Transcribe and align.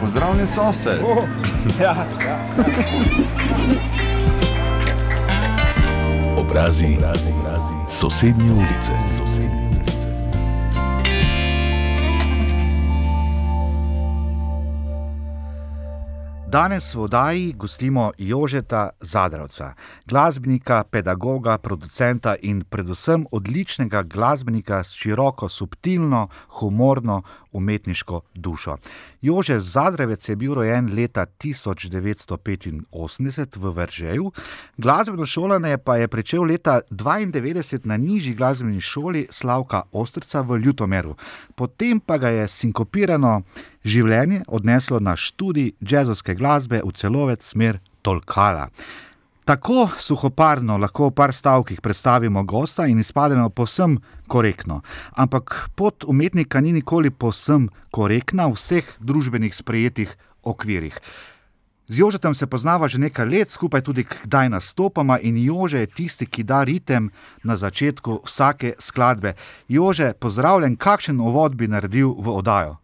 Pozdravljen 0.00 0.46
sosed. 0.46 1.00
Oh, 1.04 1.24
ja, 1.82 1.94
ja. 2.26 2.38
Obrazi, 6.36 6.96
obrazi, 6.98 7.30
obrazi. 7.40 7.74
sosednje 7.88 8.52
ulice. 8.52 8.92
Sosednje. 9.18 9.59
Danes 16.50 16.94
v 16.94 17.00
oddaji 17.00 17.52
gostimo 17.52 18.12
Jožeta 18.18 18.90
Zadravca, 19.00 19.74
glasbenika, 20.06 20.84
pedagoga, 20.84 21.58
producenta 21.58 22.34
in 22.42 22.64
predvsem 22.64 23.26
odličnega 23.30 24.02
glasbenika 24.02 24.82
s 24.82 24.92
široko, 24.98 25.48
subtilno, 25.48 26.28
humorno, 26.48 27.22
umetniško 27.52 28.20
dušo. 28.34 28.76
Jože 29.22 29.60
Zadravec 29.60 30.28
je 30.28 30.36
bil 30.36 30.54
rojen 30.54 30.94
leta 30.94 31.26
1985 31.38 33.56
v 33.56 33.72
Veržeju, 33.72 34.32
glasbeno 34.76 35.26
šolanje 35.26 35.78
pa 35.78 35.96
je 35.96 36.08
začel 36.16 36.42
leta 36.42 36.80
1992 36.90 37.86
na 37.86 37.96
nižji 37.96 38.34
glasbeni 38.34 38.80
šoli 38.80 39.26
Slavka 39.30 39.82
Ostrca 39.92 40.40
v 40.40 40.56
Ljutomeru. 40.56 41.16
Potem 41.54 42.00
pa 42.00 42.18
ga 42.18 42.28
je 42.28 42.48
sinkopirano 42.48 43.42
življenje 43.84 44.42
odneslo 44.48 45.00
na 45.00 45.16
študij 45.16 45.74
jazzovske 45.80 46.34
glasbe 46.34 46.82
v 46.84 46.92
celovec 46.92 47.44
smer 47.44 47.80
Tolkala. 48.02 48.68
Tako 49.44 49.88
suhoparno 49.98 50.76
lahko 50.78 51.08
v 51.08 51.14
par 51.16 51.32
stavkih 51.34 51.80
predstavimo 51.82 52.44
gosta 52.44 52.86
in 52.86 53.00
izpademo 53.00 53.48
povsem 53.50 53.96
korektno. 54.28 54.82
Ampak 55.18 55.70
pot 55.74 56.04
umetnika 56.04 56.60
ni 56.60 56.72
nikoli 56.72 57.10
povsem 57.10 57.66
korektna 57.90 58.46
v 58.46 58.54
vseh 58.54 58.86
družbenih 59.00 59.50
sprejetih 59.50 60.14
okvirih. 60.46 60.94
Z 61.90 61.98
Jožetom 61.98 62.34
se 62.34 62.46
poznava 62.46 62.86
že 62.86 63.02
nekaj 63.02 63.26
let, 63.26 63.50
skupaj 63.50 63.82
tudi 63.82 64.06
kdaj 64.06 64.48
nastopama 64.54 65.18
in 65.18 65.34
Jože 65.34 65.82
je 65.82 65.86
tisti, 65.86 66.26
ki 66.26 66.46
da 66.46 66.62
ritem 66.62 67.10
na 67.42 67.56
začetku 67.56 68.22
vsake 68.22 68.78
skladbe. 68.78 69.34
Jože, 69.66 70.14
pozdravljen, 70.14 70.76
kakšen 70.76 71.18
uvod 71.18 71.58
bi 71.58 71.66
naredil 71.66 72.14
v 72.14 72.30
oddajo? 72.30 72.78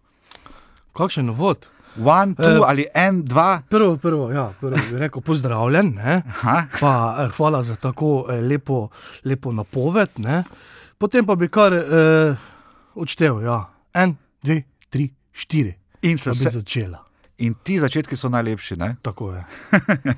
Kakšen 0.96 1.30
uvod? 1.30 1.68
One, 1.96 2.34
two 2.36 2.60
uh, 2.60 2.68
ali 2.68 2.86
en, 2.94 3.22
dva. 3.24 3.62
Prvo, 3.68 3.96
prvo, 3.96 4.30
ja, 4.32 4.52
prvo 4.60 4.76
bi 4.90 4.98
rekel 5.00 5.22
pozdravljen. 5.24 5.94
Pa, 6.80 7.16
eh, 7.18 7.30
hvala 7.36 7.62
za 7.62 7.76
tako 7.76 8.26
eh, 8.30 8.40
lepo, 8.40 8.88
lepo 9.24 9.52
napoved. 9.52 10.10
Ne? 10.16 10.42
Potem 10.98 11.26
pa 11.26 11.34
bi 11.34 11.48
kar 11.48 11.72
eh, 11.72 12.36
odštel. 12.94 13.40
Ja. 13.44 13.62
En, 13.94 14.16
dve, 14.44 14.62
tri, 14.88 15.08
štiri. 15.32 15.72
In 16.02 16.18
se 16.18 16.30
bi 16.30 16.52
začela. 16.52 17.00
In 17.38 17.54
ti 17.64 17.80
začetki 17.80 18.16
so 18.16 18.28
najlepši. 18.28 18.76
Ne? 18.76 18.96
Tako 19.02 19.32
je. 19.32 19.44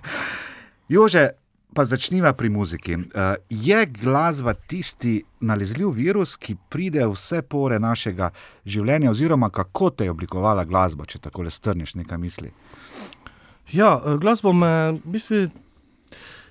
Jože, 0.95 1.29
pa 1.75 1.85
začniva 1.85 2.33
pri 2.33 2.49
muziki. 2.49 2.97
Uh, 2.97 3.03
je 3.51 3.87
glasba 3.87 4.55
tisti 4.55 5.23
nalezljiv 5.41 5.91
virus, 5.91 6.37
ki 6.37 6.57
pride 6.69 7.07
v 7.07 7.13
vse 7.13 7.43
pore 7.43 7.79
našega 7.79 8.31
življenja, 8.67 9.11
oziroma 9.11 9.51
kako 9.51 9.91
te 9.91 10.09
je 10.09 10.15
oblikovala 10.15 10.65
glasba, 10.65 11.07
če 11.07 11.21
tako 11.29 11.47
le 11.47 11.53
strniš 11.53 11.95
nekaj 12.01 12.19
misli? 12.19 12.53
Ja, 13.73 13.99
eh, 14.01 14.17
glasba 14.19 14.53
me 14.53 14.73
v 14.97 15.13
bistvu. 15.17 15.49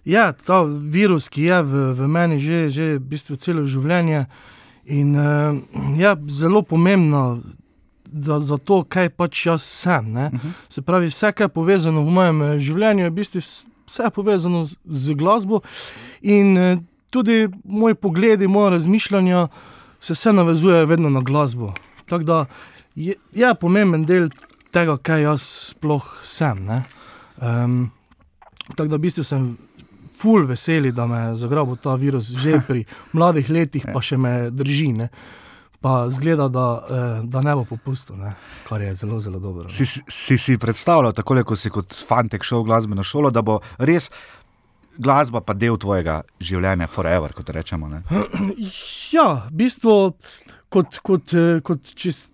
Ja, 0.08 0.32
ta 0.32 0.62
virus, 0.64 1.28
ki 1.28 1.50
je 1.50 1.62
v, 1.68 1.88
v 1.98 2.08
meni 2.08 2.38
že, 2.40 2.70
že 2.72 2.86
v 2.96 3.08
bistvu 3.12 3.36
celo 3.42 3.66
življenje, 3.68 4.28
in 4.88 5.18
uh, 5.20 5.58
je 5.98 6.14
zelo 6.32 6.62
pomembno 6.64 7.42
za, 8.08 8.40
za 8.40 8.58
to, 8.58 8.86
kaj 8.88 9.10
pač 9.10 9.46
jaz 9.50 9.64
sem. 9.64 10.14
Uh 10.16 10.32
mhm. 10.32 10.38
-huh. 10.38 10.52
Se 10.70 10.82
pravi, 10.82 11.08
vse, 11.08 11.32
kar 11.32 11.46
je 11.46 11.54
povezano 11.54 12.02
v 12.02 12.12
mojem 12.12 12.60
življenju, 12.60 13.04
je 13.04 13.10
v 13.10 13.14
bistvu 13.14 13.42
vse 13.88 14.10
povezano 14.16 14.68
z 14.86 15.14
glasbo. 15.14 15.62
In 16.22 16.58
eh, 16.58 16.78
tudi 17.10 17.50
moj 17.64 17.96
pogled, 17.96 18.44
moje 18.50 18.70
razmišljanja 18.70 19.48
se 20.00 20.14
vse 20.14 20.34
navezuje 20.34 20.86
vedno 20.86 21.10
na 21.10 21.22
glasbo. 21.22 21.74
Tako 22.06 22.24
da 22.24 22.46
je, 22.96 23.16
je 23.34 23.56
pomemben 23.56 24.06
del 24.06 24.30
tega, 24.72 24.98
kaj 24.98 25.22
jaz 25.22 25.42
sploh 25.42 26.06
sem. 26.24 26.68
Um, 27.38 27.92
tako 28.76 28.90
da 28.90 28.96
v 28.96 29.08
bistvu 29.08 29.24
sem. 29.24 29.58
Ful 30.18 30.48
veseli, 30.50 30.90
da 30.92 31.06
me 31.06 31.18
je 31.20 31.36
zagrabil 31.44 31.76
ta 31.78 31.94
virus 31.96 32.32
že 32.42 32.56
pri 32.68 32.86
mladih 33.14 33.50
letih, 33.54 33.84
pa 33.94 34.02
še 34.02 34.18
me 34.18 34.50
drži. 34.50 34.88
Ne 34.98 35.12
pa 35.82 36.10
zgleda, 36.10 36.48
da, 36.48 36.84
eh, 36.90 37.22
da 37.24 37.42
ne 37.42 37.56
bo 37.56 37.66
popustil, 37.66 38.18
ne? 38.18 38.34
kar 38.68 38.82
je 38.82 38.96
zelo, 38.96 39.20
zelo 39.20 39.40
dobro. 39.40 39.70
Si 39.70 39.86
si, 39.86 40.38
si 40.38 40.58
predstavljal, 40.58 41.14
tako 41.14 41.38
kot 41.46 41.60
si 41.60 41.70
kot 41.70 41.94
fantek 42.08 42.44
šel 42.44 42.64
v 42.64 42.72
glasbeno 42.72 43.04
šolo, 43.04 43.32
da 43.32 43.42
bo 43.42 43.60
res 43.78 44.10
glasba 44.98 45.42
pa 45.46 45.54
del 45.54 45.78
tvojega 45.78 46.22
življenja, 46.42 46.88
forever, 46.90 47.34
kot 47.38 47.50
rečemo. 47.54 47.90
Ne? 47.92 48.02
Ja, 49.16 49.48
v 49.48 49.56
bistvu 49.62 49.94
kot, 50.74 51.00
kot, 51.06 51.34
eh, 51.34 51.62
kot 51.66 51.94
čist. 51.96 52.34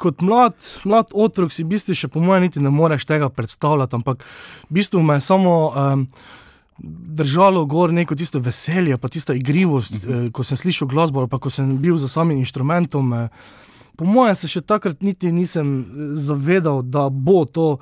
Kot 0.00 0.22
mlad, 0.24 0.56
mlad 0.88 1.12
otrok 1.14 1.52
si, 1.52 1.60
v 1.62 1.76
bistvu, 1.76 1.94
še 1.94 2.08
po 2.10 2.18
mojem, 2.24 2.46
niti 2.46 2.62
ne 2.64 2.72
moreš 2.72 3.04
tega 3.06 3.28
predstavljati, 3.30 3.94
ampak 3.98 4.24
v 4.70 4.78
bistvu 4.78 5.02
me 5.04 5.18
je 5.18 5.26
samo 5.26 5.52
um, 5.68 6.06
držalo 6.78 7.64
gor 7.64 7.92
neko 7.92 8.14
tisto 8.14 8.38
veselje, 8.38 8.98
pa 8.98 9.08
tisto 9.08 9.32
igrivost, 9.32 9.94
uh 9.94 10.00
-huh. 10.00 10.26
eh, 10.26 10.30
ko 10.30 10.44
sem 10.44 10.56
slišal 10.56 10.88
glasbo 10.88 11.20
ali 11.20 11.28
pa 11.28 11.38
ko 11.38 11.50
sem 11.50 11.78
bil 11.78 11.96
za 11.96 12.08
samim 12.08 12.38
inštrumentom. 12.38 13.12
Eh, 13.12 13.28
po 13.96 14.04
mojem 14.04 14.36
se 14.36 14.48
še 14.48 14.60
takrat 14.60 15.02
niti 15.02 15.32
nisem 15.32 15.80
eh, 15.80 15.84
zavedal, 16.16 16.82
da 16.82 17.08
bo 17.08 17.44
to. 17.44 17.78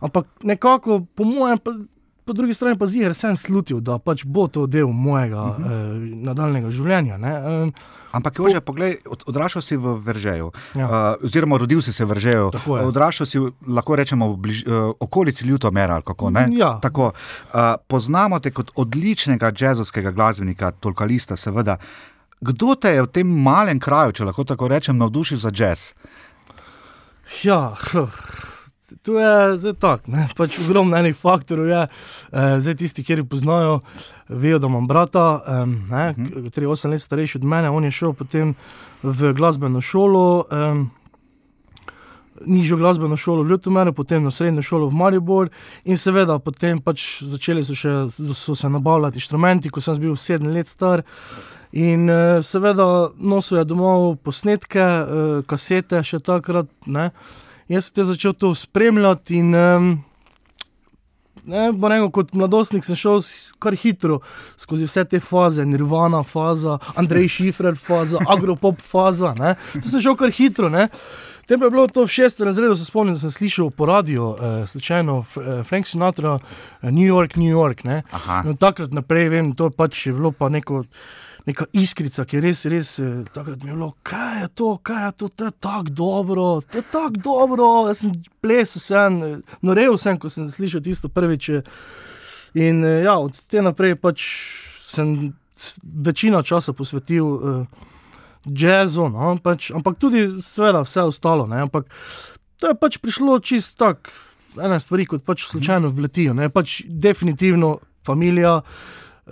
Ampak 0.00 0.26
nekako, 0.42 1.06
po 1.14 1.24
mojem, 1.24 1.58
po 2.30 2.34
drugi 2.34 2.54
strani 2.54 2.78
pa 2.78 2.86
zir 2.86 3.10
sem 3.14 3.34
slutil, 3.36 3.80
da 3.82 3.96
pač 3.98 4.22
bo 4.22 4.44
to 4.46 4.68
del 4.70 4.92
mojega 4.94 5.42
uh 5.42 5.56
-huh. 5.58 5.66
eh, 5.66 6.14
nadaljnega 6.26 6.70
življenja. 6.70 7.18
Eh, 7.18 7.72
Ampak, 8.12 8.38
Jože, 8.38 8.60
poglej, 8.60 8.96
od, 9.06 9.22
odraščal 9.26 9.62
si 9.62 9.76
v 9.76 9.94
Veržeju, 10.04 10.52
ja. 10.74 10.86
uh, 10.86 11.24
oziroma 11.24 11.58
rodil 11.58 11.82
si 11.82 11.92
se 11.92 12.04
v 12.04 12.08
Veržeju. 12.08 12.50
Odraščal 12.66 13.26
si, 13.26 13.38
lahko 13.66 13.96
rečemo, 13.96 14.32
v 14.32 14.36
bliž, 14.36 14.62
uh, 14.66 14.94
okolici 15.00 15.46
Ljutomera. 15.46 16.02
Kako, 16.02 16.32
ja. 16.58 16.78
tako, 16.82 17.12
uh, 17.12 17.74
poznamo 17.86 18.38
te 18.38 18.50
kot 18.50 18.70
odličnega 18.74 19.52
jazzovskega 19.58 20.10
glasbenika, 20.10 20.70
tolkalista, 20.70 21.36
seveda. 21.36 21.78
Kdo 22.40 22.74
te 22.74 22.90
je 22.94 23.02
v 23.02 23.06
tem 23.06 23.26
malem 23.42 23.78
kraju, 23.78 24.12
če 24.12 24.24
lahko 24.24 24.44
tako 24.44 24.68
rečem, 24.68 24.98
navdušil 24.98 25.38
za 25.38 25.50
jazz? 25.54 25.92
Ja, 27.42 27.74
To 29.02 29.18
je 29.18 29.58
zdaj 29.58 29.74
tako, 29.80 30.12
pač 30.36 30.58
ogromno 30.64 30.96
enih 30.96 31.16
faktorjev 31.16 31.68
je. 31.68 31.82
E, 31.82 32.46
zdaj 32.60 32.76
tisti, 32.82 33.04
ki 33.04 33.20
jih 33.20 33.26
poznajo, 33.30 33.80
vejo, 34.28 34.58
da 34.58 34.70
imam 34.70 34.86
brata, 34.86 35.26
ki 36.24 36.62
je 36.62 36.68
8 36.68 36.90
let 36.90 37.02
starejši 37.02 37.38
od 37.38 37.44
mene. 37.44 37.70
On 37.70 37.84
je 37.84 37.90
šel 37.90 38.12
potem 38.12 38.54
v 39.02 39.32
glasbeno 39.36 39.80
šolo, 39.80 40.44
e, 40.50 40.72
nižjo 42.46 42.76
glasbeno 42.76 43.16
šolo 43.16 43.42
v 43.42 43.50
Ljutomeru, 43.50 43.92
potem 43.92 44.24
na 44.24 44.30
srednjo 44.30 44.62
šolo 44.62 44.88
v 44.88 44.96
Maribor. 44.96 45.50
In 45.84 45.98
seveda, 45.98 46.38
potem 46.38 46.80
pač 46.80 47.22
začeli 47.22 47.64
so, 47.64 47.76
še, 47.76 48.08
so 48.34 48.54
se 48.56 48.68
nabavljati 48.68 49.20
inštrumenti, 49.20 49.70
ko 49.70 49.80
sem 49.80 49.98
bil 50.00 50.16
7 50.16 50.52
let 50.54 50.68
star. 50.68 51.04
In 51.72 52.08
e, 52.10 52.42
seveda 52.42 53.10
nosil 53.18 53.60
je 53.60 53.68
domov 53.68 54.16
posnetke, 54.24 54.80
e, 54.80 55.28
kasete, 55.46 56.02
še 56.02 56.18
takrat. 56.24 56.70
Ne? 56.86 57.10
Jaz 57.70 57.88
sem 57.88 57.94
te 57.94 58.06
začel 58.08 58.34
to 58.34 58.52
spremljati. 58.54 59.40
In, 59.40 59.54
um, 59.54 59.88
ne, 61.44 61.70
rekel, 61.70 62.10
kot 62.14 62.34
mladostnik 62.34 62.84
sem 62.86 62.98
šel 62.98 63.22
kar 63.62 63.76
hitro 63.78 64.20
skozi 64.60 64.88
vse 64.88 65.06
te 65.08 65.22
faze, 65.22 65.64
Nirvana 65.66 66.22
faza, 66.26 66.78
Andrej 66.98 67.30
Šifrer 67.38 67.78
faza, 67.78 68.22
Agropop 68.28 68.82
faza. 68.82 69.34
Ne. 69.38 69.56
To 69.78 69.86
sem 69.88 70.04
šel 70.04 70.18
kar 70.18 70.34
hitro. 70.34 70.72
Ne. 70.72 70.88
Tem 71.50 71.62
je 71.62 71.70
bilo 71.70 71.88
to 71.90 72.04
v 72.06 72.12
šestem 72.14 72.46
razredu, 72.46 72.76
se 72.78 72.84
spomnim, 72.86 73.14
da 73.16 73.20
sem 73.20 73.30
slišal 73.34 73.72
po 73.74 73.86
radiju, 73.86 74.36
eh, 74.38 74.66
slučajno 74.70 75.16
eh, 75.18 75.62
Frank 75.66 75.86
Sinatra, 75.86 76.38
eh, 76.38 76.90
New 76.90 77.06
York, 77.06 77.34
New 77.36 77.50
York. 77.50 77.82
No, 78.44 78.54
takrat 78.54 78.94
naprej 78.94 79.28
vem, 79.28 79.54
to 79.58 79.70
pač 79.70 80.06
je 80.06 80.12
bilo 80.14 80.30
pa 80.30 80.48
neko 80.48 80.84
neka 81.46 81.66
iskrica, 81.72 82.24
ki 82.24 82.36
je 82.38 82.42
res, 82.44 82.64
res 82.70 82.92
eh, 83.00 83.22
takrat 83.34 83.62
mi 83.64 83.70
je 83.70 83.76
bilo, 83.76 83.92
kaj 84.02 84.42
je 84.42 84.48
to, 84.60 84.70
kaj 84.82 85.04
je 85.06 85.12
to, 85.12 85.28
to 85.28 85.48
je 85.48 85.56
tako 85.60 85.94
dobro, 86.02 86.46
to 86.60 86.78
je 86.78 86.86
tako 86.92 87.22
dobro. 87.24 87.68
Jaz 87.88 88.04
sem 88.04 88.14
plesal, 88.42 88.82
sem 88.84 89.20
norel, 89.62 89.98
sem, 89.98 90.18
ko 90.20 90.32
sem 90.32 90.48
slišal 90.48 90.84
tisto 90.84 91.08
prvič. 91.08 91.50
In 92.58 92.84
eh, 92.84 93.02
ja, 93.06 93.18
od 93.18 93.36
te 93.50 93.62
naprej 93.62 93.96
pač 94.00 94.26
sem 94.90 95.32
večino 95.82 96.42
časa 96.42 96.72
posvetil 96.72 97.24
uh, 97.24 97.66
jazzu, 98.44 99.08
no, 99.12 99.34
pač, 99.42 99.70
ampak 99.76 99.98
tudi, 100.00 100.24
seveda, 100.42 100.82
vse 100.86 101.04
ostalo. 101.10 101.46
Ne, 101.46 101.62
ampak 101.66 101.88
to 102.60 102.72
je 102.72 102.78
pač 102.80 102.98
prišlo 103.02 103.38
čist 103.44 103.76
tako, 103.80 104.12
ena 104.58 104.80
stvar, 104.80 105.04
kot 105.08 105.24
pač 105.26 105.44
slučajno 105.48 105.92
vletijo. 105.94 106.34
Ne, 106.36 106.48
pač 106.52 106.80
definitivno, 106.86 107.78
familija. 108.06 108.60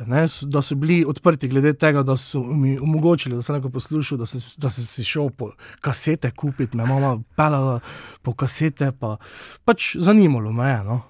Ne, 0.06 0.26
da 0.42 0.62
so 0.62 0.74
bili 0.74 1.04
odprti 1.08 1.48
glede 1.48 1.72
tega, 1.74 2.02
da 2.02 2.16
so 2.16 2.42
mi 2.42 2.78
omogočili, 2.78 3.34
da 3.36 3.42
sem 3.42 3.54
lahko 3.54 3.70
poslušal, 3.70 4.18
da, 4.18 4.26
se, 4.26 4.38
da 4.56 4.70
sem 4.70 4.84
si 4.84 5.04
šel 5.04 5.30
po 5.30 5.50
kasete 5.80 6.30
kupiti, 6.30 6.76
me 6.76 6.86
mama 6.86 7.16
pelala 7.36 7.80
po 8.22 8.34
kasete, 8.34 8.92
pa 9.00 9.16
pač 9.64 9.96
zanimalo 9.96 10.52
me 10.52 10.70
je. 10.70 10.78
No. 10.84 11.00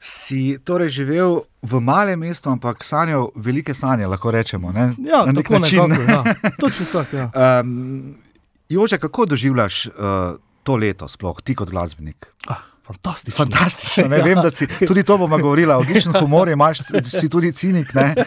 Si 0.00 0.58
torej 0.64 0.88
živel 0.88 1.40
v 1.62 1.80
malem 1.80 2.20
mestu, 2.20 2.50
ampak 2.50 2.84
sanjal 2.84 3.30
velike 3.36 3.74
sanje, 3.74 4.06
lahko 4.06 4.30
rečemo. 4.30 4.72
Ne? 4.72 4.90
Ja, 4.98 5.24
Na 5.26 5.32
nek 5.32 5.50
način. 5.50 5.86
nekako, 5.88 6.12
ja. 6.12 6.34
Točno 6.60 6.86
tako. 6.92 7.16
Ja. 7.16 7.30
Um, 7.60 8.16
Jože, 8.68 8.98
kako 8.98 9.26
doživljaš 9.26 9.86
uh, 9.86 9.92
to 10.62 10.76
leto, 10.76 11.08
sploh 11.08 11.40
ti 11.44 11.54
kot 11.54 11.70
glasbenik? 11.70 12.26
Ah, 12.48 12.60
fantastično. 12.86 13.36
Fantastično. 13.38 14.08
Ne, 14.08 14.22
vem, 14.26 14.36
da 14.36 14.50
si 14.50 14.66
tudi 14.78 15.02
to 15.02 15.18
bomo 15.18 15.38
govorili, 15.38 15.72
odličen 15.72 16.12
humor 16.14 16.48
imaš, 16.48 16.78
si 17.04 17.28
tudi 17.28 17.52
cinik. 17.52 17.94
ne. 17.94 18.14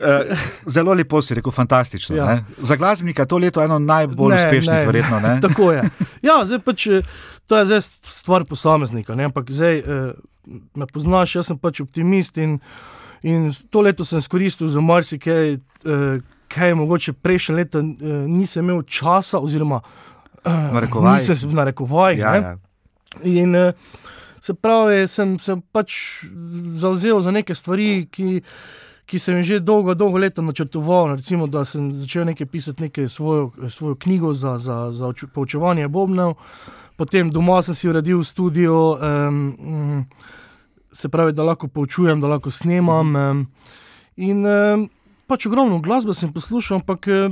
Eh, 0.00 0.36
Zelo 0.66 0.94
lepo 0.94 1.22
si 1.22 1.34
rekel, 1.34 1.52
fantastično. 1.52 2.16
Ja. 2.16 2.24
Ja. 2.24 2.44
Za 2.58 2.76
glasbenika 2.76 3.22
je 3.22 3.28
to 3.28 3.38
leto 3.38 3.62
eno 3.62 3.78
najbolj 3.78 4.30
Ne, 4.30 4.36
uspešnih, 4.38 4.74
ne. 4.74 4.86
verjetno. 4.86 5.20
Ne? 5.20 5.40
Tako 5.44 5.72
je. 5.72 5.82
Ja, 6.22 6.38
zdaj 6.44 6.58
pač, 6.58 6.86
eh, 6.86 7.02
to 7.46 7.58
je 7.58 7.66
zdaj 7.66 7.80
stvar 8.02 8.44
posameznika. 8.44 9.14
Ne? 9.14 9.24
Ampak 9.24 9.50
zdaj 9.50 9.78
eh, 9.78 10.12
me 10.74 10.86
poznaš, 10.86 11.34
jaz 11.34 11.46
sem 11.46 11.58
pač 11.58 11.80
optimist 11.80 12.38
in, 12.38 12.56
in 13.22 13.50
to 13.70 13.80
leto 13.80 14.04
sem 14.04 14.18
izkoristil 14.18 14.68
za 14.68 14.80
marsikaj, 14.80 15.58
kaj 16.48 16.74
mogoče 16.74 17.12
prejšnje 17.12 17.54
leto 17.54 17.82
nisem 18.26 18.64
imel 18.64 18.80
časa, 18.82 19.38
oziroma 19.38 19.82
eh, 20.40 20.72
Narekovajih. 20.72 21.28
nisem 21.28 21.44
v 21.44 21.54
narekovajih. 21.54 22.18
Ja, 22.18 22.32
ne. 22.32 22.38
ja. 22.38 22.56
In 23.24 23.54
eh, 23.54 23.72
se 24.40 24.54
pravi, 24.54 25.08
sem 25.08 25.38
se 25.38 25.56
pač 25.72 25.92
zavzel 26.80 27.20
za 27.20 27.30
neke 27.30 27.54
stvari, 27.54 28.06
ki, 28.10 28.40
ki 29.06 29.18
sem 29.18 29.36
jih 29.40 29.44
že 29.44 29.60
dolgo, 29.60 29.94
dolgo 29.94 30.18
leta 30.18 30.42
načrtoval. 30.42 31.16
Recimo, 31.16 31.46
da 31.46 31.64
sem 31.64 31.90
začel 31.92 32.24
nekaj 32.24 32.46
pisati, 32.46 32.82
nekaj 32.82 33.08
svojo, 33.08 33.50
svojo 33.70 33.94
knjigo 33.94 34.34
za, 34.34 34.58
za, 34.58 34.90
za 34.92 35.06
uč- 35.08 35.26
poučevanje 35.34 35.88
Bobnev, 35.88 36.34
potem 36.96 37.30
doma 37.30 37.62
sem 37.62 37.74
si 37.74 37.88
uredil 37.88 38.24
studio. 38.24 38.96
Um, 38.96 40.06
Se 40.92 41.08
pravi, 41.08 41.30
da 41.32 41.44
lahko 41.46 41.68
poučujem, 41.68 42.20
da 42.20 42.26
lahko 42.28 42.50
snemam. 42.50 43.16
em, 43.16 43.46
In 44.16 44.46
em, 44.46 44.88
pač 45.26 45.46
ogromno 45.46 45.78
glasbe 45.78 46.14
sem 46.14 46.32
poslušal, 46.32 46.80
ampak 46.80 47.06
eh, 47.08 47.30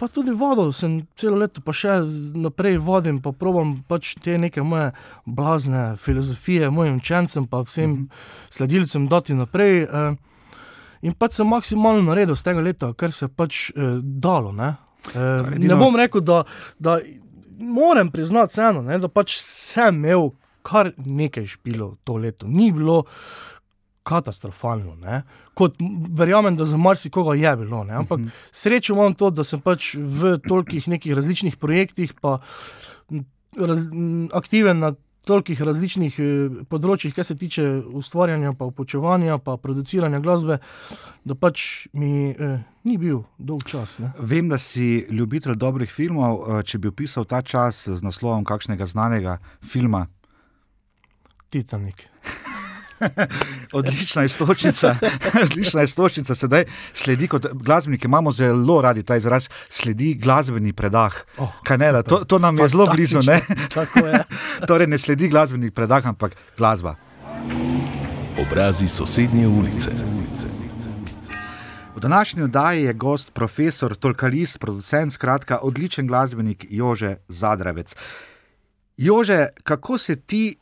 pa 0.00 0.08
tudi 0.08 0.32
vodo 0.32 0.72
sem 0.72 1.02
celo 1.14 1.36
leto, 1.36 1.60
pa 1.60 1.74
še 1.76 1.98
naprej 2.40 2.78
vodim, 2.80 3.18
pa 3.20 3.34
probam 3.36 3.74
pač 3.84 4.14
te 4.24 4.38
neke 4.40 4.64
moje 4.64 4.94
blazne 5.28 5.90
filozofije, 6.00 6.70
mojim 6.72 6.96
učencem, 7.02 7.44
pa 7.46 7.60
vsem 7.66 8.06
sledilcem 8.48 9.08
dati 9.12 9.36
naprej. 9.36 9.84
eh, 9.84 10.16
In 11.02 11.14
pač 11.16 11.38
sem 11.38 11.48
maksimalno 11.48 12.02
naredil 12.10 12.36
z 12.36 12.44
tega 12.44 12.60
leta, 12.60 12.90
kar 12.92 13.12
se 13.12 13.24
je 13.24 13.28
pač 13.32 13.70
eh, 13.70 14.00
dalo. 14.04 14.52
Ne, 14.52 14.74
eh, 15.14 15.56
ne 15.56 15.76
bom 15.76 15.96
rekel, 15.96 16.20
da, 16.20 16.42
da 16.78 16.98
moram 17.60 18.10
priznati 18.12 18.52
vseeno, 18.52 18.82
ne, 18.82 18.98
da 19.00 19.08
pač 19.08 19.36
sem 19.40 19.96
imel 19.96 20.30
kar 20.62 20.92
nekaj 20.96 21.46
špilov 21.56 21.94
to 22.04 22.16
leto. 22.20 22.48
Ni 22.48 22.68
bilo 22.72 23.04
katastrofalno. 24.10 24.96
Ne. 24.98 25.22
Kot 25.54 25.78
verjamem, 26.18 26.56
da 26.58 26.66
za 26.66 26.78
marsikoga 26.80 27.36
je 27.38 27.52
bilo. 27.62 27.84
Ne. 27.86 28.00
Ampak 28.02 28.26
srečo 28.50 28.96
imam 28.96 29.14
to, 29.14 29.30
da 29.30 29.46
sem 29.46 29.62
pač 29.62 29.94
v 29.94 30.36
tolikih 30.42 30.88
nekih 30.90 31.14
različnih 31.14 31.56
projektih, 31.56 32.16
pa 32.18 32.40
raz, 33.54 33.86
aktiven 34.34 34.82
na 34.82 34.92
tolikih 35.28 35.60
različnih 35.62 36.14
eh, 36.18 36.60
področjih, 36.70 37.12
kar 37.14 37.26
se 37.28 37.36
tiče 37.36 37.64
ustvarjanja, 38.00 38.54
pa 38.56 38.64
upočevanja, 38.70 39.36
pa 39.44 39.58
produciranja 39.60 40.18
glasbe, 40.24 40.56
da 41.28 41.36
pač 41.36 41.86
mi 41.92 42.30
eh, 42.32 42.54
ni 42.88 42.96
bil 42.98 43.20
dolg 43.36 43.66
čas. 43.68 43.98
Ne. 44.00 44.14
Vem, 44.16 44.48
da 44.48 44.56
si 44.58 45.04
ljubitelj 45.12 45.58
dobrih 45.60 45.92
filmov. 45.92 46.40
eh, 46.40 46.62
Če 46.64 46.80
bi 46.80 46.88
opisal 46.88 47.28
ta 47.28 47.42
čas 47.44 47.84
z 47.84 48.00
naslovom 48.00 48.48
kakšnega 48.48 48.88
znanega 48.88 49.36
filma, 49.60 50.06
Titanik. 51.50 52.06
odlična 53.78 54.24
istočnica, 54.24 54.96
odlična 55.44 55.82
istočnica. 55.82 56.34
Sedaj 56.34 56.64
sledi 56.92 57.28
kot 57.28 57.46
glasbeniki, 57.52 58.06
imamo 58.06 58.32
zelo 58.32 58.80
radi 58.82 59.02
ta 59.02 59.16
izraz, 59.16 59.48
sledi 59.68 60.14
glasbeni 60.14 60.72
predah. 60.72 61.14
Oh, 61.38 61.48
ne, 61.78 62.02
to, 62.02 62.24
to 62.24 62.38
nam 62.38 62.58
je 62.58 62.68
zelo 62.68 62.86
blizu. 62.86 63.22
Ne? 63.22 63.40
Tako 63.74 64.06
je. 64.06 64.24
torej 64.68 64.86
ne 64.86 64.98
sledi 64.98 65.28
glasbeni 65.28 65.70
predah, 65.70 66.06
ampak 66.06 66.36
glasba. 66.58 66.94
Obrazi 68.40 68.88
sosednje 68.88 69.48
ulice. 69.48 69.90
V 71.96 72.00
današnji 72.00 72.42
oddaji 72.42 72.82
je 72.82 72.92
gost 72.92 73.34
profesor, 73.34 73.96
tolkalist, 73.96 74.58
producent, 74.58 75.12
skratka 75.12 75.58
odličen 75.62 76.06
glasbenik 76.06 76.66
Jože 76.70 77.16
Zadravec. 77.28 77.96
Jože, 78.96 79.46
kako 79.64 79.98
se 79.98 80.16
ti. 80.16 80.56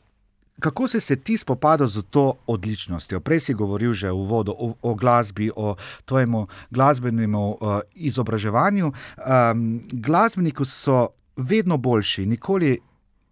Kako 0.59 0.87
si 0.87 1.01
se 1.01 1.15
ti 1.15 1.37
spopadal 1.37 1.87
z 1.87 2.03
to 2.09 2.33
odličnostjo? 2.47 3.19
Prej 3.19 3.39
si 3.39 3.53
govoril 3.53 3.93
že 3.93 4.11
v 4.11 4.19
uvodu 4.19 4.51
o, 4.51 4.75
o 4.81 4.91
glasbi, 4.95 5.51
o 5.55 5.75
tvojem 6.05 6.45
glasbenem 6.71 7.35
uh, 7.35 7.79
izobraževanju. 7.95 8.91
Um, 8.91 9.81
glasbeniki 9.91 10.65
so 10.65 11.07
vedno 11.37 11.77
boljši, 11.77 12.25
nikoli 12.25 12.79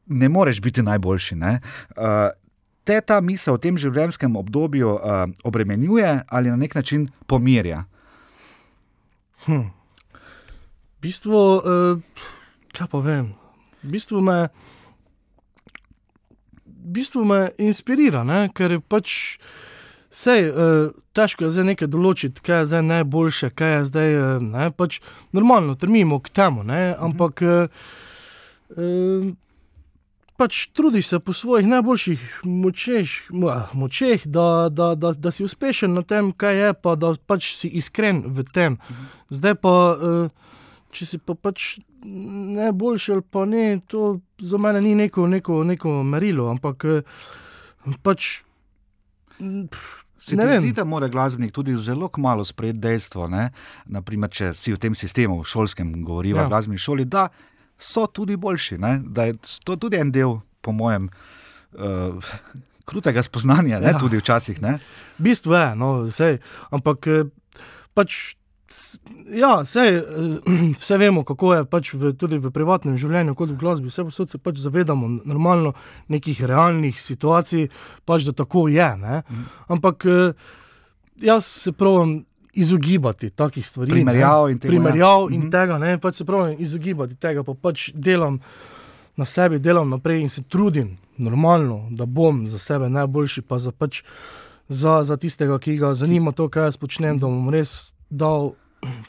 ne 0.08 0.30
moreš 0.30 0.62
biti 0.62 0.82
najboljši. 0.82 1.36
Ne? 1.36 1.60
Uh, 1.98 2.32
te 2.84 3.02
ta 3.02 3.20
misel 3.22 3.58
v 3.58 3.64
tem 3.68 3.78
življenjskem 3.78 4.36
obdobju 4.40 4.96
uh, 4.96 5.28
obremenjuje 5.44 6.24
ali 6.28 6.50
na 6.50 6.56
nek 6.56 6.76
način 6.76 7.10
pomirja? 7.28 7.84
Hm. 9.46 9.68
V 10.98 11.02
bistvu, 11.04 11.42
uh, 11.60 12.24
kaj 12.74 12.88
pa 12.92 13.00
vem, 13.04 13.34
v 13.84 13.92
bistvu 13.94 14.24
me, 14.24 14.48
bistvu 16.88 17.26
me 17.28 17.42
inspirira, 17.58 18.24
ne? 18.28 18.48
ker 18.56 18.78
je 18.78 18.80
pač 18.80 19.16
vse, 20.12 20.38
uh, 20.50 20.92
težko 21.14 21.48
je 21.48 21.56
zdaj 21.56 21.68
nekaj 21.74 21.92
določiti, 21.92 22.44
kaj 22.44 22.64
je 22.64 22.70
zdaj 22.72 22.86
najboljše, 22.88 23.52
kaj 23.58 23.74
je 23.76 23.82
zdaj 23.92 24.16
uh, 24.18 24.30
ne, 24.44 24.70
pač 24.72 25.02
normalno, 25.36 25.76
trmimo 25.76 26.22
k 26.24 26.34
temu, 26.34 26.64
ne? 26.68 26.94
ampak 26.96 27.44
uh, 27.46 27.84
uh, 28.78 29.28
pač 30.38 30.68
trudiš 30.78 31.08
se 31.08 31.20
po 31.20 31.34
svojih 31.34 31.68
najboljših 31.68 32.42
močeh, 32.46 33.10
mo- 33.30 33.50
ah, 33.50 33.70
močeh 33.74 34.26
da, 34.26 34.70
da, 34.70 34.94
da, 34.96 35.12
da 35.12 35.32
si 35.34 35.44
uspešen 35.44 35.94
na 35.98 36.06
tem, 36.06 36.32
kaj 36.32 36.56
je, 36.62 36.74
pa 36.74 36.96
da 36.96 37.16
pač 37.18 37.54
si 37.58 37.68
iskren 37.68 38.22
v 38.28 38.46
tem. 38.54 38.78
Zdaj 39.34 39.56
pa, 39.62 39.74
uh, 39.98 40.30
če 40.90 41.06
si 41.06 41.18
pa 41.18 41.36
pač 41.36 41.78
najboljši 42.04 43.12
ali 43.12 43.22
pa 43.24 43.46
ne, 43.46 43.64
to 43.82 44.08
za 44.40 44.58
mene 44.58 44.82
ni 44.82 44.96
neko, 44.96 45.28
neko, 45.28 45.64
neko 45.64 46.04
merilo, 46.04 46.48
ampak 46.48 46.86
uh, 46.86 47.22
pač. 48.02 48.42
mm, 49.40 49.68
Se 50.20 50.36
Ne 50.36 50.44
ti 50.44 50.50
vem. 50.50 50.62
zdi, 50.62 50.72
da 50.74 50.84
mora 50.84 51.08
glasbenik 51.08 51.52
tudi 51.52 51.76
zelo 51.78 52.10
kmalo 52.10 52.44
sprejeti 52.44 52.80
dejstvo, 52.80 53.28
ne? 53.28 53.52
Naprimer, 53.86 54.30
če 54.30 54.50
si 54.52 54.74
v 54.74 54.78
tem 54.78 54.92
sistemu, 54.92 55.38
v 55.40 55.46
šolskem, 55.46 56.04
govoriva, 56.04 56.40
Ja. 56.40 56.44
ja. 56.44 56.50
glasbeni 56.50 56.78
šoli, 56.78 57.06
da 57.06 57.28
so 57.78 58.08
tudi 58.08 58.36
boljši. 58.36 58.78
Ne? 58.78 58.98
Da 59.06 59.24
je 59.24 59.36
to 59.64 59.76
tudi 59.78 59.96
en 59.96 60.12
del, 60.12 60.34
po 60.60 60.72
mojem, 60.72 61.08
uh, 61.74 62.18
krutega 62.84 63.24
spoznanja, 63.24 63.80
ne? 63.80 63.94
Ja. 63.94 64.00
tudi 64.00 64.18
včasih. 64.18 64.60
Ne? 64.60 64.80
V 65.16 65.24
bistvu 65.24 65.54
je, 65.54 65.76
no, 65.76 66.04
vse. 66.04 66.40
Ampak 66.72 67.08
eh, 67.08 67.24
pač. 67.94 68.36
Ja, 69.32 69.62
vse, 69.64 70.04
vse 70.80 70.98
vemo, 70.98 71.24
kako 71.24 71.54
je 71.56 71.66
pač 71.66 71.94
v, 71.94 72.14
tudi 72.20 72.38
v 72.38 72.52
privatnem 72.52 72.98
življenju, 73.00 73.36
kot 73.36 73.50
v 73.50 73.58
glasbi. 73.60 73.88
Vse 73.88 74.04
posod 74.04 74.30
se 74.30 74.38
pač 74.38 74.60
zavedamo 74.60 75.08
normalno 75.26 75.74
nekih 76.12 76.42
realnih 76.44 77.00
situacij, 77.02 77.70
pač 78.06 78.28
da 78.28 78.34
tako 78.36 78.68
je. 78.68 78.90
Ne? 78.98 79.22
Ampak 79.68 80.06
eh, 80.06 80.34
jaz 81.24 81.46
se 81.46 81.72
pravim 81.72 82.26
izogibati 82.58 83.30
takih 83.30 83.68
stvari. 83.68 83.92
Primerjav 83.92 84.50
in 84.50 84.60
tega, 84.60 84.74
ja. 84.74 84.80
Primerjav 84.82 85.28
in 85.32 85.42
Mhm. 85.42 85.52
tega, 85.54 85.78
ne, 85.78 85.98
pač 85.98 86.16
se 86.16 86.26
pravim 86.26 86.56
izogibati 86.60 87.16
tega, 87.16 87.44
pa 87.44 87.54
pač 87.54 87.92
delam 87.94 88.40
na 89.18 89.26
sebi, 89.26 89.60
delam 89.60 89.90
naprej 89.90 90.22
in 90.22 90.30
se 90.30 90.42
trudim 90.44 90.98
normalno, 91.18 91.88
da 91.92 92.06
bom 92.06 92.48
za 92.48 92.60
sebe 92.60 92.90
najboljši, 92.90 93.42
pa 93.42 93.60
za 93.60 93.72
pač 93.72 94.04
za, 94.70 95.04
za 95.04 95.18
tistega, 95.18 95.60
ki 95.60 95.78
ga 95.78 95.94
zanima 95.94 96.32
to, 96.32 96.50
kaj 96.50 96.64
jaz 96.64 96.78
počnem, 96.78 97.18
da 97.18 97.26
bom 97.28 97.50
res 97.50 97.94
dal 98.10 98.54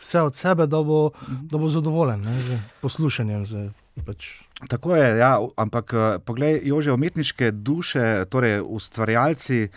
vse 0.00 0.20
od 0.20 0.36
sebe, 0.36 0.66
da 0.66 0.82
bo, 0.82 1.10
da 1.28 1.58
bo 1.58 1.68
zadovoljen 1.68 2.20
ne, 2.20 2.42
z 2.42 2.58
poslušanjem. 2.80 3.46
Z, 3.46 3.70
pač. 4.06 4.30
Tako 4.68 4.96
je, 4.96 5.18
ja, 5.18 5.38
ampak 5.56 5.92
eh, 5.94 6.18
poglej, 6.24 6.60
Jože, 6.64 6.92
umetniške 6.92 7.50
duše, 7.50 8.24
torej 8.30 8.60
ustvarjalci, 8.66 9.68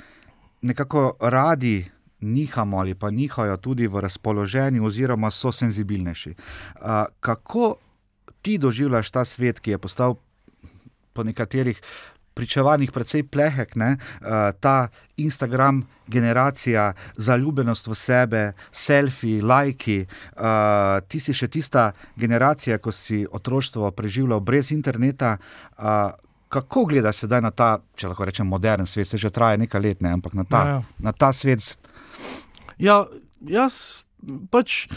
nekako 0.62 1.14
radi 1.20 1.86
nihamo 2.22 2.78
ali 2.78 2.96
pa 2.96 3.10
nihajo 3.12 3.58
tudi 3.58 3.88
v 3.88 4.00
razpoloženju, 4.00 4.86
oziroma 4.86 5.32
so 5.32 5.52
senzibilnejši. 5.52 6.36
Kako 7.20 7.76
ti 8.42 8.58
doživljaš 8.58 9.12
ta 9.12 9.26
svet, 9.26 9.60
ki 9.60 9.72
je 9.72 9.78
postal 9.78 10.16
po 11.14 11.24
nekaterih 11.24 11.82
pričevanjih 12.34 12.92
precej 12.92 13.24
plehek, 13.24 13.76
ne, 13.76 13.98
uh, 13.98 14.52
ta 14.60 14.88
Instagram 15.18 15.84
generacija, 16.08 16.94
zaljubljenost 17.18 17.88
v 17.88 17.96
sebe, 17.96 18.42
selfiji, 18.72 19.42
lajki. 19.42 20.06
Uh, 20.36 21.00
ti 21.08 21.20
si 21.20 21.34
še 21.34 21.48
tista 21.48 21.92
generacija, 22.16 22.78
ko 22.78 22.92
si 22.92 23.24
otroštvo 23.32 23.92
preživljal 23.92 24.40
brez 24.40 24.72
interneta. 24.72 25.38
Uh, 25.78 26.12
kako 26.52 26.86
gledaš 26.86 27.24
sedaj 27.24 27.42
na 27.42 27.52
ta, 27.56 27.78
če 27.96 28.12
lahko 28.12 28.28
rečem, 28.28 28.48
modern 28.48 28.86
svet, 28.86 29.08
se 29.08 29.18
že 29.18 29.32
traja 29.32 29.58
nekaj 29.58 29.82
let, 29.82 30.02
ne, 30.04 30.12
ampak 30.18 30.34
na 30.36 30.44
ta, 30.44 30.62
Ja, 30.68 30.72
ja. 30.74 30.82
na 31.00 31.12
ta 31.12 31.32
svet. 31.34 31.78
Ja, 32.78 33.06
jaz 33.48 34.04
pač. 34.52 34.88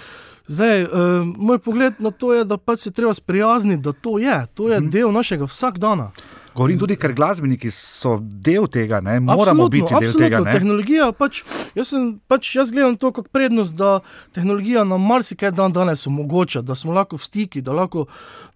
Zdaj, 0.44 0.82
uh, 0.84 1.24
moj 1.24 1.56
pogled 1.64 2.00
na 2.04 2.10
to 2.10 2.34
je, 2.34 2.42
da 2.44 2.58
pač 2.60 2.84
se 2.84 2.90
treba 2.92 3.14
sprijazniti, 3.14 3.80
da 3.80 3.94
to 3.96 4.18
je, 4.20 4.34
to 4.54 4.68
je 4.68 4.80
del 4.92 5.08
našega 5.14 5.48
vsakdana. 5.48 6.10
Govorim 6.54 6.78
tudi, 6.78 6.96
ker 6.96 7.12
glasbeniki 7.12 7.70
so 7.75 8.18
del 8.23 8.68
tega, 8.70 9.00
ne, 9.02 9.18
moramo 9.20 9.42
Absolutno, 9.42 9.68
biti 9.68 9.90
del 9.90 9.96
absolutno. 9.96 10.25
tega. 10.25 10.40
Ne. 10.44 10.52
Tehnologija, 10.52 11.08
pač, 11.18 11.40
jaz, 11.75 11.88
sem, 11.90 12.06
pač, 12.30 12.52
jaz 12.54 12.70
gledam 12.70 12.94
to 13.00 13.11
kot 13.16 13.28
prednost, 13.34 13.75
da 13.75 13.99
tehnologija 14.37 14.84
nam 14.87 15.02
marsikaj 15.02 15.50
dan 15.58 15.75
danes 15.75 16.06
omogoča, 16.06 16.62
da 16.62 16.76
smo 16.78 16.94
lahko 16.94 17.18
v 17.18 17.26
stiku, 17.26 17.62
da 17.64 17.75
lahko, 17.75 18.06